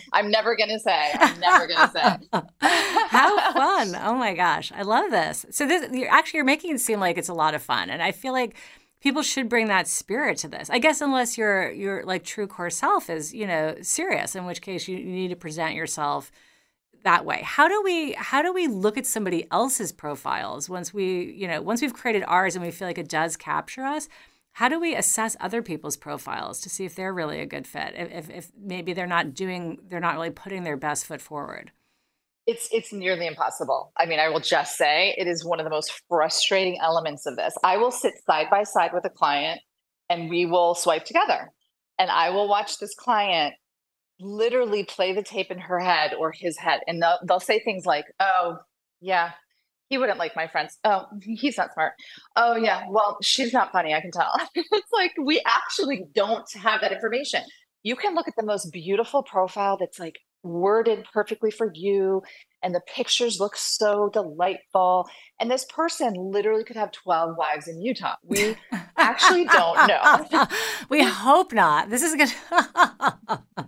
[0.14, 1.12] I'm never gonna say.
[1.14, 2.18] I'm never gonna say.
[2.62, 3.96] How fun!
[4.04, 5.48] Oh my gosh, I love this.
[5.50, 8.04] So this, you're, actually, you're making it seem like it's a lot of fun, and
[8.04, 8.56] I feel like
[9.02, 10.70] people should bring that spirit to this.
[10.70, 14.62] I guess unless your your like true core self is you know serious, in which
[14.62, 16.32] case you, you need to present yourself
[17.04, 21.32] that way how do we how do we look at somebody else's profiles once we
[21.32, 24.08] you know once we've created ours and we feel like it does capture us
[24.54, 27.94] how do we assess other people's profiles to see if they're really a good fit?
[27.96, 31.72] If, if maybe they're not doing they're not really putting their best foot forward.
[32.46, 33.94] It's it's nearly impossible.
[33.98, 37.38] I mean i will just say it is one of the most frustrating elements of
[37.38, 37.56] this.
[37.64, 39.62] I will sit side by side with a client
[40.10, 41.52] and we will swipe together.
[41.98, 43.54] And i will watch this client
[44.20, 46.82] literally play the tape in her head or his head.
[46.88, 48.58] And they'll, they'll say things like oh
[49.00, 49.32] yeah
[49.92, 50.78] he wouldn't like my friends.
[50.86, 51.96] Oh, he's not smart.
[52.38, 52.86] Oh, yeah.
[52.90, 53.94] Well, she's not funny.
[53.94, 54.32] I can tell.
[54.56, 57.42] it's like we actually don't have that information.
[57.84, 62.24] You can look at the most beautiful profile that's like worded perfectly for you,
[62.64, 65.08] and the pictures look so delightful.
[65.40, 68.16] And this person literally could have 12 wives in Utah.
[68.24, 68.56] We
[68.98, 70.48] actually don't know.
[70.90, 71.90] we hope not.
[71.90, 72.32] This is good.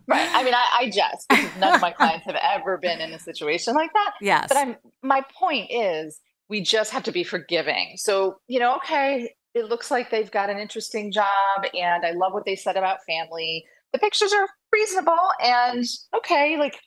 [0.07, 0.29] right.
[0.33, 3.19] I mean, I, I jest because none of my clients have ever been in a
[3.19, 4.13] situation like that.
[4.21, 4.45] Yes.
[4.47, 7.93] But I'm my point is we just have to be forgiving.
[7.95, 12.33] So, you know, okay, it looks like they've got an interesting job and I love
[12.33, 13.65] what they said about family.
[13.93, 15.85] The pictures are reasonable and
[16.17, 16.79] okay, like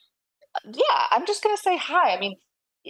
[0.64, 2.14] yeah, I'm just gonna say hi.
[2.14, 2.36] I mean,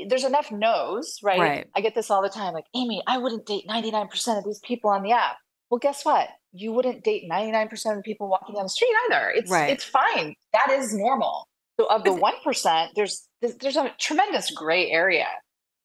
[0.09, 1.39] there's enough no's, right?
[1.39, 1.67] Right.
[1.75, 2.53] I get this all the time.
[2.55, 5.37] Like, Amy, I wouldn't date 99% of these people on the app.
[5.71, 6.29] Well, guess what?
[6.53, 9.31] You wouldn't date 99% of the people walking down the street either.
[9.35, 9.71] It's Right.
[9.71, 10.35] it's fine.
[10.53, 11.49] That is normal.
[11.79, 15.27] So of the one percent, there's there's there's a tremendous gray area.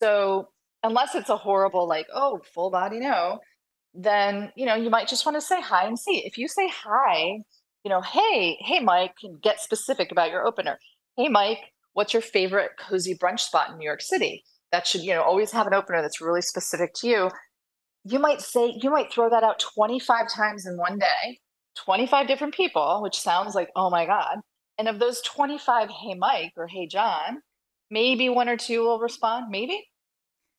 [0.02, 0.50] So
[0.84, 3.40] unless it's a horrible like, oh, full body no,
[3.94, 6.24] then you know you might just want to say hi and see.
[6.26, 7.40] If you say hi,
[7.84, 10.78] you know, hey, hey, Mike, and get specific about your opener.
[11.18, 11.60] Hey, Mike,
[11.94, 14.44] what's your favorite cozy brunch spot in New York City?
[14.72, 17.32] That should, you know, always have an opener that's really specific to you.
[18.04, 21.40] You might say, you might throw that out 25 times in one day,
[21.84, 24.38] 25 different people, which sounds like, oh my God.
[24.78, 27.42] And of those 25, hey, Mike or hey, John,
[27.90, 29.84] maybe one or two will respond, maybe.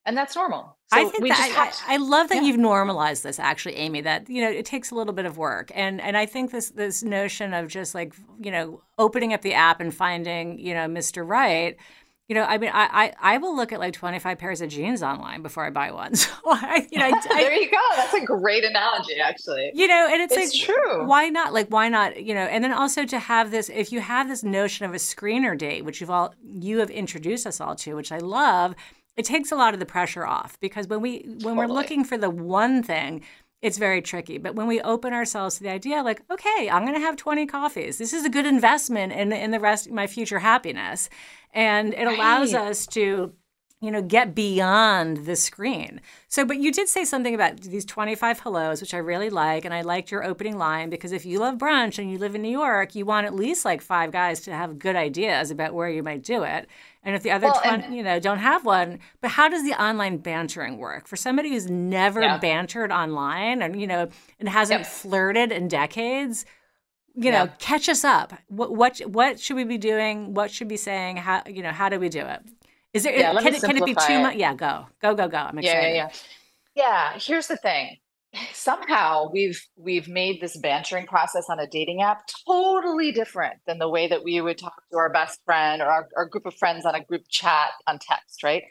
[0.05, 0.77] And that's normal.
[0.93, 2.43] So I think we that, just I, I love that yeah.
[2.43, 5.71] you've normalized this actually, Amy, that you know it takes a little bit of work.
[5.75, 9.55] And and I think this this notion of just like, you know, opening up the
[9.55, 11.27] app and finding, you know, Mr.
[11.27, 11.77] Right,
[12.29, 14.71] you know, I mean I, I, I will look at like twenty five pairs of
[14.71, 16.13] jeans online before I buy one.
[16.23, 17.79] So I you know I there you go.
[17.95, 19.71] That's a great analogy, actually.
[19.75, 21.07] you know and it's, It's like true.
[21.07, 24.01] why not like why not you know and then also to have this if you
[24.01, 27.77] have this notion of a screener date which you've all you have introduced us all
[27.77, 28.75] to which i love
[29.17, 32.17] it takes a lot of the pressure off because when we when we're looking for
[32.17, 33.23] the one thing
[33.61, 36.95] it's very tricky but when we open ourselves to the idea like okay i'm going
[36.95, 40.07] to have 20 coffees this is a good investment in in the rest of my
[40.07, 41.09] future happiness
[41.53, 43.33] and it allows us to
[43.83, 46.01] you know, get beyond the screen.
[46.29, 49.65] So, but you did say something about these 25 hellos, which I really like.
[49.65, 52.43] And I liked your opening line because if you love brunch and you live in
[52.43, 55.89] New York, you want at least like five guys to have good ideas about where
[55.89, 56.69] you might do it.
[57.05, 59.65] And if the other Well, 20, and- you know, don't have one, but how does
[59.65, 62.39] the online bantering work for somebody who's never Yeah.
[62.39, 64.87] bantered online and, you know, and hasn't Yep.
[64.89, 66.45] flirted in decades?
[67.15, 67.51] You know, Yeah.
[67.59, 68.33] catch us up.
[68.49, 70.33] What, what what should we be doing?
[70.33, 71.17] What should we be saying?
[71.19, 72.41] How you know how do we do it?
[72.95, 74.37] Is there Yeah, can it, can it be too much?
[74.37, 75.37] Yeah, go go go go.
[75.39, 75.95] I'm yeah excited.
[75.97, 76.09] yeah
[76.77, 77.99] yeah yeah here's the thing
[78.53, 83.89] somehow we've we've made this bantering process on a dating app totally different than the
[83.89, 86.87] way that we would talk to our best friend or our, our group of friends
[86.87, 88.63] on a group chat on text right?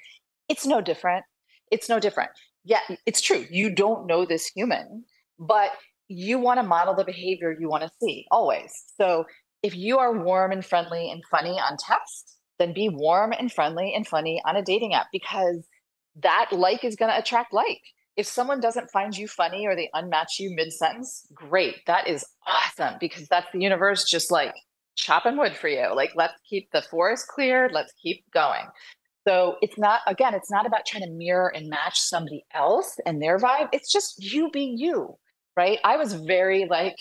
[0.49, 1.25] It's no different.
[1.71, 2.31] It's no different.
[2.63, 5.03] Yeah it's true you don't know this human
[5.39, 5.71] but
[6.07, 8.71] you want to model the behavior you want to see always.
[8.97, 9.25] So
[9.63, 13.93] if you are warm and friendly and funny on text then be warm and friendly
[13.95, 15.67] and funny on a dating app because
[16.21, 17.81] that like is going to attract like.
[18.17, 21.77] If someone doesn't find you funny or they unmatch you mid sentence, great.
[21.87, 24.53] That is awesome because that's the universe just like
[24.95, 25.93] chopping wood for you.
[25.95, 28.65] Like, let's keep the forest clear, Let's keep going.
[29.27, 33.21] So it's not, again, it's not about trying to mirror and match somebody else and
[33.21, 33.69] their vibe.
[33.71, 35.15] It's just you being you,
[35.55, 35.79] right?
[35.83, 36.95] I was very like,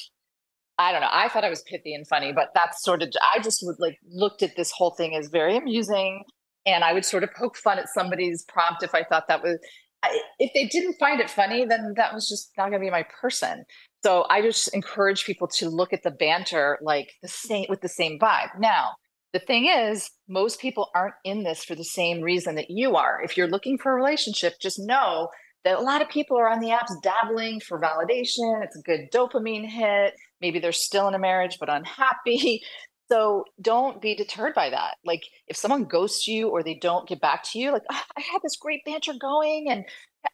[0.78, 1.08] I don't know.
[1.10, 3.98] I thought I was pithy and funny, but that's sort of, I just would like
[4.10, 6.24] looked at this whole thing as very amusing.
[6.66, 9.58] And I would sort of poke fun at somebody's prompt if I thought that was,
[10.02, 12.90] I, if they didn't find it funny, then that was just not going to be
[12.90, 13.64] my person.
[14.02, 17.88] So I just encourage people to look at the banter like the same with the
[17.88, 18.58] same vibe.
[18.58, 18.92] Now,
[19.32, 23.20] the thing is, most people aren't in this for the same reason that you are.
[23.22, 25.28] If you're looking for a relationship, just know
[25.64, 28.64] that a lot of people are on the apps dabbling for validation.
[28.64, 30.14] It's a good dopamine hit.
[30.40, 32.62] Maybe they're still in a marriage but unhappy.
[33.10, 34.94] So don't be deterred by that.
[35.04, 38.20] Like if someone ghosts you or they don't get back to you, like "Ah, I
[38.20, 39.84] had this great banter going and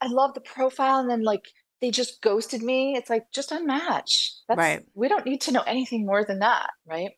[0.01, 1.43] I love the profile, and then like
[1.81, 2.95] they just ghosted me.
[2.95, 4.31] It's like just unmatch.
[4.47, 4.85] That's, Right.
[4.95, 7.11] We don't need to know anything more than that, right?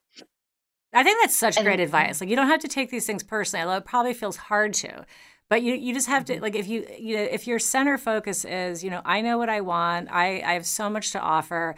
[0.93, 2.19] I think that's such And- great advice.
[2.21, 5.05] Like you don't have to take these things personally, although it probably feels hard to.
[5.49, 6.33] But you you just have Mm-hmm.
[6.35, 9.37] to like if you you know if your center focus is you know I know
[9.37, 11.75] what I want I I have so much to offer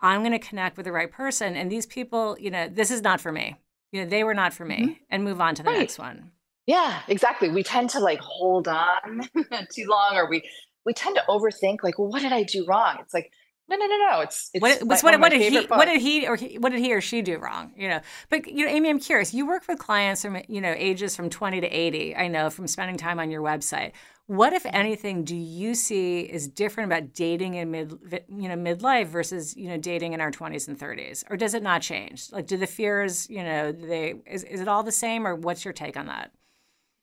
[0.00, 3.02] I'm going to connect with the right person and these people you know this is
[3.02, 3.56] not for me
[3.92, 4.96] you know they were not for me Mhm.
[5.10, 5.78] and move on to the Right.
[5.80, 6.32] next one.
[6.66, 7.48] Yeah, exactly.
[7.48, 9.22] We tend to like hold on
[9.74, 10.42] too long, or we
[10.84, 11.78] we tend to overthink.
[11.82, 12.98] Like, well, what did I do wrong?
[13.00, 13.30] It's like,
[13.68, 14.20] no, no, no, no.
[14.20, 16.80] It's it's What, my- what, what did he what did he or he, what did
[16.80, 17.72] he or she do wrong?
[17.76, 18.00] You know,
[18.30, 19.34] but you know, Amy, I'm curious.
[19.34, 22.16] You work with clients from you know ages from 20 to 80.
[22.16, 23.92] I know from spending time on your website.
[24.26, 24.76] What, if mm-hmm.
[24.76, 27.98] anything, do you see is different about dating in mid
[28.28, 31.62] you know midlife versus you know dating in our 20s and 30s, or does it
[31.62, 32.30] not change?
[32.32, 35.64] Like, do the fears you know they is is it all the same, or what's
[35.64, 36.30] your take on that?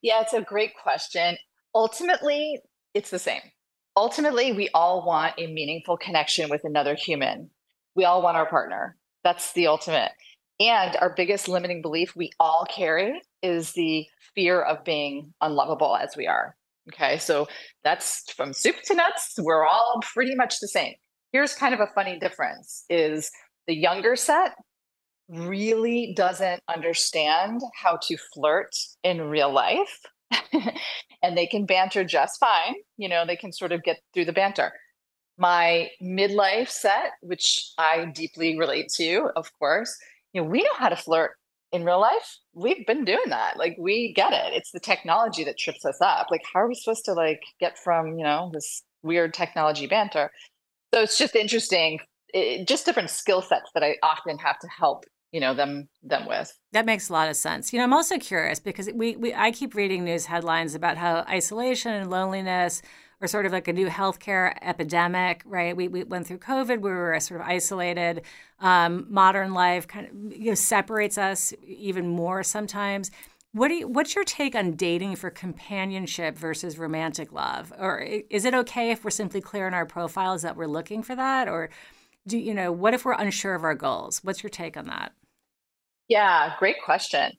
[0.02, 1.38] Yeah, it's a great question.
[1.74, 2.60] Ultimately,
[2.94, 3.42] it's the same.
[3.96, 7.50] Ultimately, we all want a meaningful connection with another human.
[7.96, 8.98] We all want our partner.
[9.24, 10.12] That's the ultimate.
[10.60, 16.16] And our biggest limiting belief we all carry is the fear of being unlovable as
[16.16, 16.56] we are.
[16.94, 17.18] Okay.
[17.18, 17.48] So
[17.84, 19.34] that's from soup to nuts.
[19.40, 20.94] We're all pretty much the same.
[21.32, 23.32] Here's kind of a funny difference is
[23.68, 24.54] the younger set
[25.28, 28.72] really doesn't understand how to flirt
[29.04, 30.00] in real life
[31.24, 32.76] and they can banter just fine.
[32.98, 34.74] You know, they can sort of get through the banter.
[35.38, 39.96] My midlife set, which I deeply relate to, of course,
[40.34, 41.32] you know, we know how to flirt
[41.72, 42.38] in real life.
[42.54, 43.58] We've been doing that.
[43.58, 44.54] Like we get it.
[44.54, 46.28] It's the technology that trips us up.
[46.32, 50.32] Like how are we supposed to like get from, you know, this weird technology banter?
[50.94, 52.00] So it's just interesting,
[52.34, 55.06] it, just different skill sets that I often have to help
[55.36, 56.58] you know them them with.
[56.72, 57.74] That makes a lot of sense.
[57.74, 61.26] You know i'm also curious because we, we i keep reading news headlines about how
[61.30, 62.82] isolation and loneliness
[63.20, 65.76] are sort of like a new healthcare epidemic right?
[65.76, 68.22] We, we went through covid we were sort of isolated
[68.62, 73.12] um, modern life kind of you know separates us even more sometimes.
[73.52, 77.72] What do you, what's your take on dating for companionship versus romantic love?
[77.80, 81.16] Or is it okay if we're simply clear in our profiles that we're looking for
[81.16, 81.48] that?
[81.48, 81.70] Or
[82.28, 84.20] do you know what if we're unsure of our goals?
[84.26, 85.14] What's your take on that
[86.08, 87.32] yeah, great question.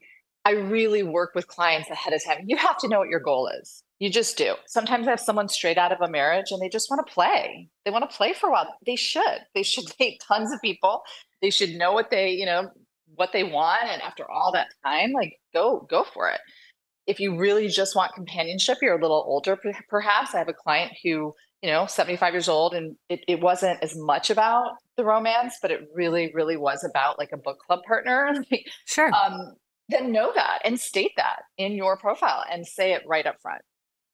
[0.44, 2.44] I really work with clients ahead of time.
[2.46, 3.82] You have to know what your goal is.
[3.98, 4.54] You just do.
[4.66, 7.68] Sometimes I have someone straight out of a marriage and they just want to play.
[7.84, 8.72] They want to play for a while.
[8.84, 9.40] They should.
[9.54, 11.02] They should date tons of people.
[11.42, 12.70] They should know what they, you know,
[13.14, 13.84] what they want.
[13.84, 16.40] And after all that time, like go, go for it.
[17.06, 19.58] If you really just want companionship, you're a little older,
[19.88, 20.34] perhaps.
[20.34, 21.34] I have a client who
[21.66, 25.72] you know 75 years old and it, it wasn't as much about the romance but
[25.72, 28.32] it really really was about like a book club partner.
[28.84, 29.12] Sure.
[29.12, 29.54] um,
[29.88, 33.62] then know that and state that in your profile and say it right up front.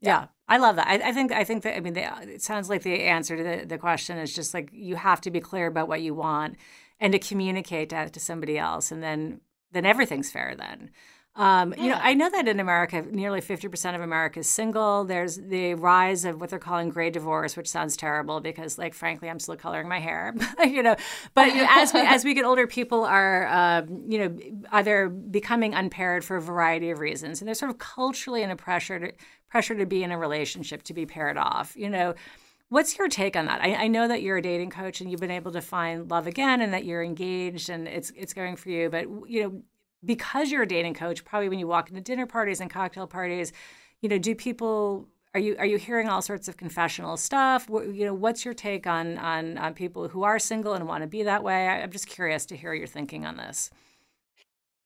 [0.00, 0.26] Yeah, yeah.
[0.48, 0.86] I love that.
[0.86, 3.42] I, I, think i think that i mean they, it sounds like the answer to
[3.42, 6.56] the, the question is just like you have to be clear about what you want
[7.00, 9.40] and to communicate that to somebody else and then
[9.72, 10.90] then everything's fair then
[11.34, 11.82] um, yeah.
[11.82, 15.04] You know, I know that in America, nearly 50% of America is single.
[15.04, 19.30] There's the rise of what they're calling gray divorce, which sounds terrible because, like, frankly,
[19.30, 20.34] I'm still coloring my hair.
[20.64, 20.94] you know,
[21.34, 24.38] but you know, as we as we get older, people are, um, you know,
[24.72, 28.56] either becoming unpaired for a variety of reasons, and they're sort of culturally in a
[28.56, 29.12] pressure to
[29.48, 31.74] pressure to be in a relationship to be paired off.
[31.76, 32.14] You know.
[32.68, 33.60] What's your take on that?
[33.60, 36.26] I, I, know that you're a dating coach and you've been able to find love
[36.26, 38.88] again, and that you're engaged and it's it's going for you.
[38.88, 39.62] But you know,
[40.04, 43.52] because you're a dating coach, probably when you walk into dinner parties and cocktail parties,
[44.00, 47.68] you know, do people are you are you hearing all sorts of confessional stuff?
[47.68, 51.02] What, You know, what's your take on on on people who are single and want
[51.02, 51.68] to be that way?
[51.68, 53.70] I'm just curious to hear your thinking on this.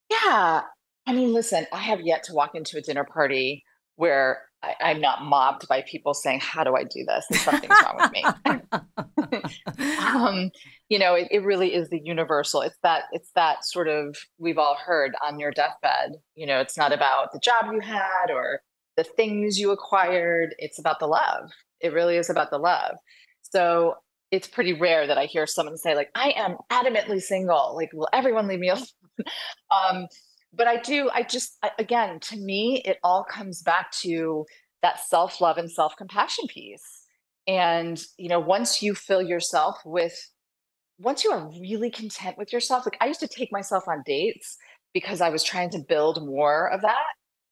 [0.09, 0.61] Yeah,
[1.05, 3.65] I mean, listen, I have yet to walk into a dinner party
[3.97, 7.97] where I, am not mobbed by people saying, "How do I do this?" something's wrong
[7.97, 8.23] with me.
[9.99, 10.51] um,
[10.89, 12.61] you know, it, it really is the universal.
[12.61, 16.13] It's that it's that sort of we've all heard on your deathbed.
[16.35, 18.61] You know, it's not about the job you had or
[18.95, 20.55] the things you acquired.
[20.57, 21.51] It's about the love.
[21.79, 22.95] It really is about the love.
[23.41, 23.95] So
[24.31, 27.75] it's pretty rare that I hear someone say, like, I am adamantly single.
[27.75, 28.85] Like, will everyone leave me alone?
[29.71, 30.07] um,
[30.53, 34.45] but I do, I just, again, to me, it all comes back to
[34.81, 36.96] that self love and self compassion piece.
[37.47, 40.13] And, you know, once you fill yourself with,
[40.99, 44.57] once you are really content with yourself, like I used to take myself on dates
[44.93, 47.05] because I was trying to build more of that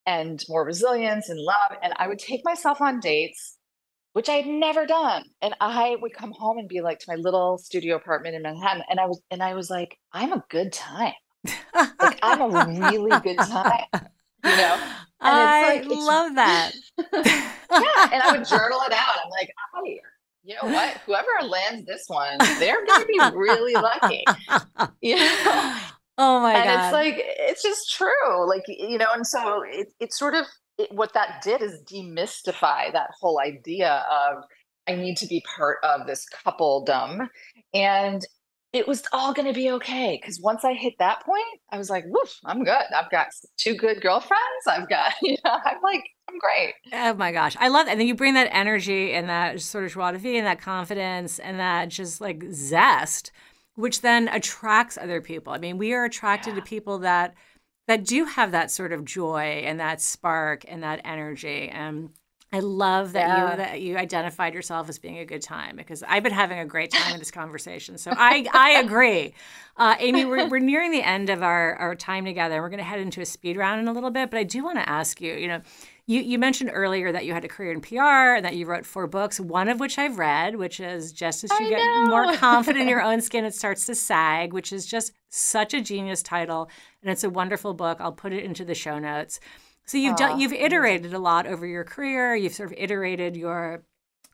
[0.05, 1.77] and more resilience and love.
[1.81, 3.57] And I would take myself on dates,
[4.13, 5.23] which I had never done.
[5.41, 8.83] And I would come home and be like to my little studio apartment in Manhattan.
[8.89, 11.13] And I was, and I was like, I'm a good time
[11.73, 13.85] like I'm a really good time,
[14.45, 14.77] you know.
[15.21, 16.71] And I like, love that.
[17.13, 19.15] yeah, and I would journal it out.
[19.23, 19.83] I'm like, oh,
[20.43, 20.97] you know what?
[21.05, 24.23] Whoever lands this one, they're going to be really lucky.
[25.01, 25.79] You know.
[26.17, 26.69] Oh my and god!
[26.69, 29.09] And it's like it's just true, like you know.
[29.13, 30.45] And so it, it's sort of
[30.77, 34.43] it, what that did is demystify that whole idea of
[34.87, 37.27] I need to be part of this coupledom,
[37.73, 38.25] and
[38.75, 40.19] it was all going to be okay.
[40.21, 42.83] Because once I hit that point, I was like, woof, I'm good.
[42.95, 44.67] I've got two good girlfriends.
[44.67, 46.73] I've got, you know, I'm like, I'm great.
[46.91, 47.55] Oh my gosh.
[47.59, 47.93] I love that.
[47.93, 50.59] And then you bring that energy and that sort of joie de vivre and that
[50.59, 53.31] confidence and that just like zest,
[53.75, 55.53] which then attracts other people.
[55.53, 56.59] I mean, we are attracted yeah.
[56.59, 57.33] to people that
[57.87, 61.69] that do have that sort of joy and that spark and that energy.
[61.69, 62.09] And
[62.53, 63.51] I love that yeah.
[63.51, 66.65] you that you identified yourself as being a good time because I've been having a
[66.65, 67.97] great time in this conversation.
[67.97, 69.33] So I I agree,
[69.77, 70.25] uh, Amy.
[70.25, 72.61] We're, we're nearing the end of our our time together.
[72.61, 74.63] We're going to head into a speed round in a little bit, but I do
[74.63, 75.33] want to ask you.
[75.33, 75.61] You know,
[76.07, 78.85] You, you mentioned earlier that you had a career in PR and that you wrote
[78.85, 82.05] four books, one of which I've read, which is Just as You I Get know.
[82.07, 85.81] More Confident in Your Own Skin, It Starts to Sag, which is just such a
[85.81, 86.69] genius title.
[87.01, 87.97] And it's a wonderful book.
[87.99, 89.39] I'll put it into the show notes.
[89.85, 92.35] So you've done, you've iterated a lot over your career.
[92.35, 93.83] You've sort of iterated your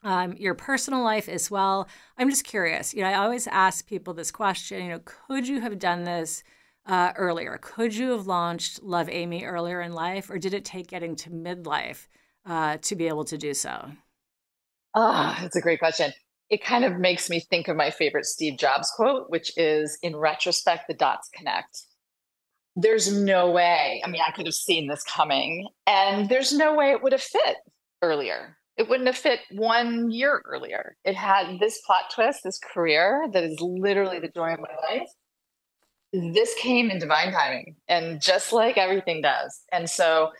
[0.04, 1.88] um, your personal life as well.
[2.18, 2.92] I'm just curious.
[2.92, 4.82] You know, I always ask people this question.
[4.84, 6.42] You know, could you have done this
[6.86, 7.58] uh, earlier?
[7.62, 11.30] Could you have launched Love Amy earlier in life, or did it take getting to
[11.30, 12.08] midlife
[12.46, 13.92] uh, to be able to do so?
[14.94, 16.12] Ah, that's a great question.
[16.50, 20.16] It kind of makes me think of my favorite Steve Jobs quote, which is in
[20.16, 21.82] retrospect, the dots connect.
[22.74, 24.02] There's no way.
[24.04, 27.22] I mean, I could have seen this coming, and there's no way it would have
[27.22, 27.56] fit
[28.00, 28.56] earlier.
[28.78, 30.96] It wouldn't have fit one year earlier.
[31.04, 35.08] It had this plot twist, this career that is literally the joy of my life.
[36.34, 39.62] This came in divine timing, and just like everything does.
[39.70, 40.30] And so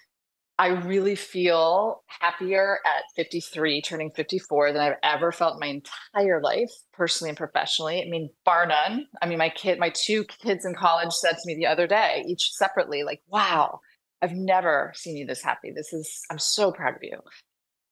[0.58, 6.70] I really feel happier at 53, turning 54, than I've ever felt my entire life,
[6.92, 8.02] personally and professionally.
[8.02, 9.06] I mean, bar none.
[9.20, 12.22] I mean, my kid, my two kids in college said to me the other day,
[12.28, 13.80] each separately, like, wow,
[14.20, 15.72] I've never seen you this happy.
[15.74, 17.18] This is, I'm so proud of you.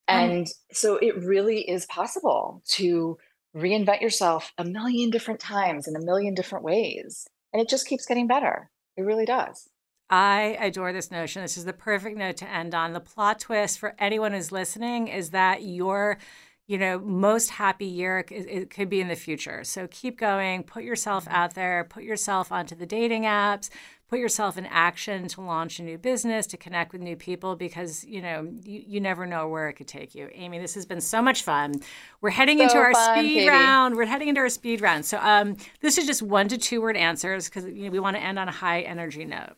[0.07, 3.17] And so it really is possible to
[3.57, 7.27] reinvent yourself a million different times in a million different ways.
[7.53, 8.71] And it just keeps getting better.
[8.97, 9.70] It really does.
[10.11, 11.43] I adore this notion.
[11.43, 12.93] This is the perfect note to end on.
[12.93, 16.19] The plot twist for anyone who's listening is that your,
[16.67, 19.63] you know, most happy year it, it could be in the future.
[19.63, 20.65] So keep going.
[20.65, 21.85] Put yourself out there.
[21.89, 23.71] Put yourself onto the dating apps.
[24.09, 28.03] Put yourself in action to launch a new business, to connect with new people, because
[28.03, 30.29] you know you, you never know where it could take you.
[30.35, 31.75] Amy, this has been so much fun.
[32.21, 33.49] We're heading So into our fun, speed Katie.
[33.49, 33.95] round.
[33.95, 35.05] We're heading into our speed round.
[35.07, 38.17] So um, this is just one to two word answers because you know, we want
[38.17, 39.55] to end on a high energy note.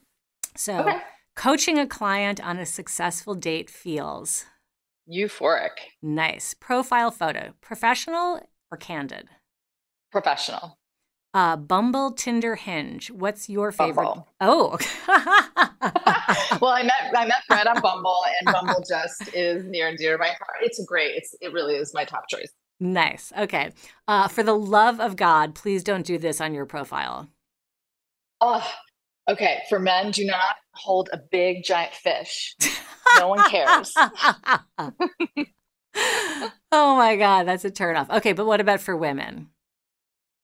[0.57, 1.01] So, Okay.
[1.35, 4.45] coaching a client on a successful date feels
[5.09, 5.71] Euphoric,
[6.03, 6.55] nice.
[6.55, 8.41] Profile photo, professional
[8.71, 9.29] or candid?
[10.11, 10.79] professional.
[11.35, 13.11] Uh, Bumble, Tinder, Hinge.
[13.11, 14.05] What's your favorite?
[14.05, 14.29] Bumble.
[14.43, 14.77] Oh,
[16.61, 20.13] well, I met I met Fred on Bumble, and Bumble just is near and dear
[20.13, 20.59] to my heart.
[20.61, 21.17] It's great.
[21.17, 22.53] It's it really is my top choice.
[22.81, 23.33] nice.
[23.39, 23.73] Okay.
[24.07, 27.29] Uh, for the love of God, please don't do this on your profile.
[28.41, 28.67] Oh,
[29.29, 29.63] okay.
[29.69, 32.57] For men, do not hold a big giant fish.
[33.19, 33.93] No one cares.
[36.73, 38.09] oh my God, that's a turnoff.
[38.11, 39.49] Okay, but what about for women?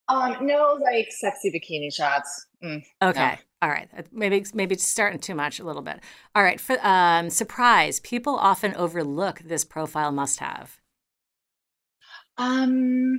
[0.08, 2.46] Um, no, like sexy bikini shots.
[2.62, 2.82] Mm.
[3.02, 3.38] Okay.
[3.60, 3.88] All right.
[3.96, 6.00] Uh, Maybe maybe it's starting too much a little bit.
[6.34, 6.60] All right.
[6.60, 10.80] For um, surprise, people often overlook this profile must have.
[12.38, 13.18] Um,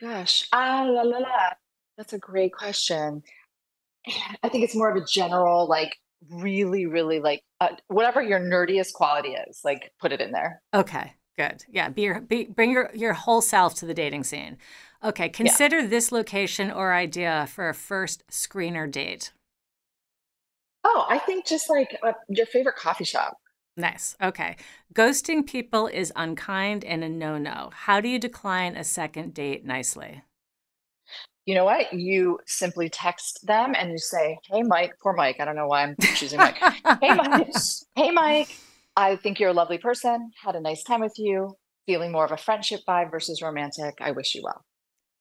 [0.00, 1.50] gosh, ah, la la la.
[1.98, 3.22] That's a great question.
[4.42, 5.96] I think it's more of a general, like,
[6.30, 10.62] really, really like uh, whatever your nerdiest quality is, like, put it in there.
[10.72, 11.14] Okay.
[11.36, 11.64] Good.
[11.68, 11.88] Yeah.
[11.88, 14.56] Be your, be, bring your, your whole self to the dating scene.
[15.02, 15.28] Okay.
[15.28, 19.32] Consider this location or idea for a first screener date.
[20.84, 23.36] Oh, I think just like uh, your favorite coffee shop.
[23.76, 24.16] Nice.
[24.22, 24.56] Okay.
[24.94, 27.70] Ghosting people is unkind and a no no.
[27.74, 30.22] How do you decline a second date nicely?
[31.46, 31.92] You know what?
[31.92, 35.36] You simply text them and you say, "Hey, Mike." Poor Mike.
[35.40, 36.56] I don't know why I'm choosing Mike.
[36.58, 37.48] hey, Mike.
[37.94, 38.56] Hey, Mike.
[38.96, 40.30] I think you're a lovely person.
[40.42, 41.56] Had a nice time with you.
[41.86, 43.94] Feeling more of a friendship vibe versus romantic.
[44.00, 44.64] I wish you well.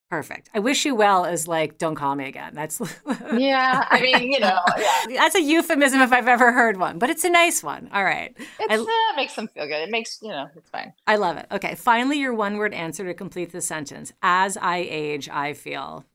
[0.10, 0.50] Perfect.
[0.54, 2.52] I wish you well is like, don't call me again.
[2.54, 2.80] That's
[3.36, 5.18] Yeah, I mean, you know, yeah.
[5.18, 7.90] That's a euphemism if I've ever heard one, but it's a nice one.
[7.92, 8.38] All right.
[8.70, 9.82] I- uh, it makes them feel good.
[9.82, 10.94] It makes, you know, it's fine.
[11.08, 11.48] I love it.
[11.52, 11.74] Okay.
[11.74, 14.14] Finally, your one word answer to complete the sentence.
[14.22, 16.06] As I age, I feel.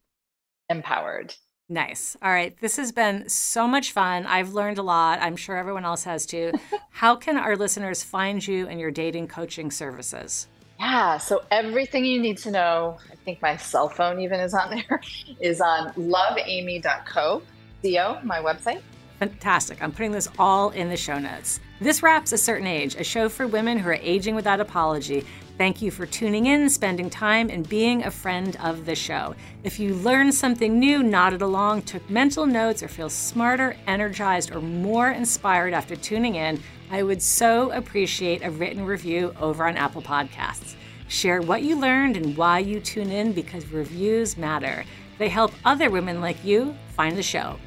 [0.69, 1.35] Empowered.
[1.71, 2.17] Nice.
[2.23, 2.59] All right.
[2.61, 4.25] This has been so much fun.
[4.25, 5.21] I've learned a lot.
[5.21, 6.53] I'm sure everyone else has too.
[6.91, 10.49] How can our listeners find you and your dating coaching services?
[10.81, 11.19] Yeah.
[11.19, 15.01] So everything you need to know, I think my cell phone even is on there,
[15.41, 17.43] is on loveamy.co,
[17.83, 18.81] co, my website.
[19.19, 19.83] Fantastic.
[19.83, 21.61] I'm putting this all in the show notes.
[21.81, 25.27] This wraps A Certain Age, a show for women who are aging without apology.
[25.59, 29.35] Thank you for tuning in, spending time, and being a friend of the show.
[29.65, 34.61] If you learned something new, nodded along, took mental notes, or feel smarter, energized, or
[34.61, 40.01] more inspired after tuning in, I would so appreciate a written review over on Apple
[40.01, 40.77] Podcasts.
[41.09, 44.85] Share what you learned and why you tune in because reviews matter.
[45.19, 47.59] They help other women like you find the show.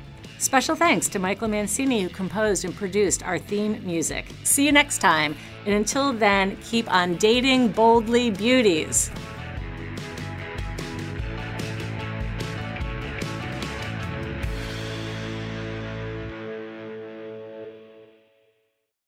[0.42, 4.26] Special thanks to Michael Mancini, who composed and produced our theme music.
[4.44, 5.36] See you next time,
[5.68, 9.12] and until then, keep on dating boldly, beauties.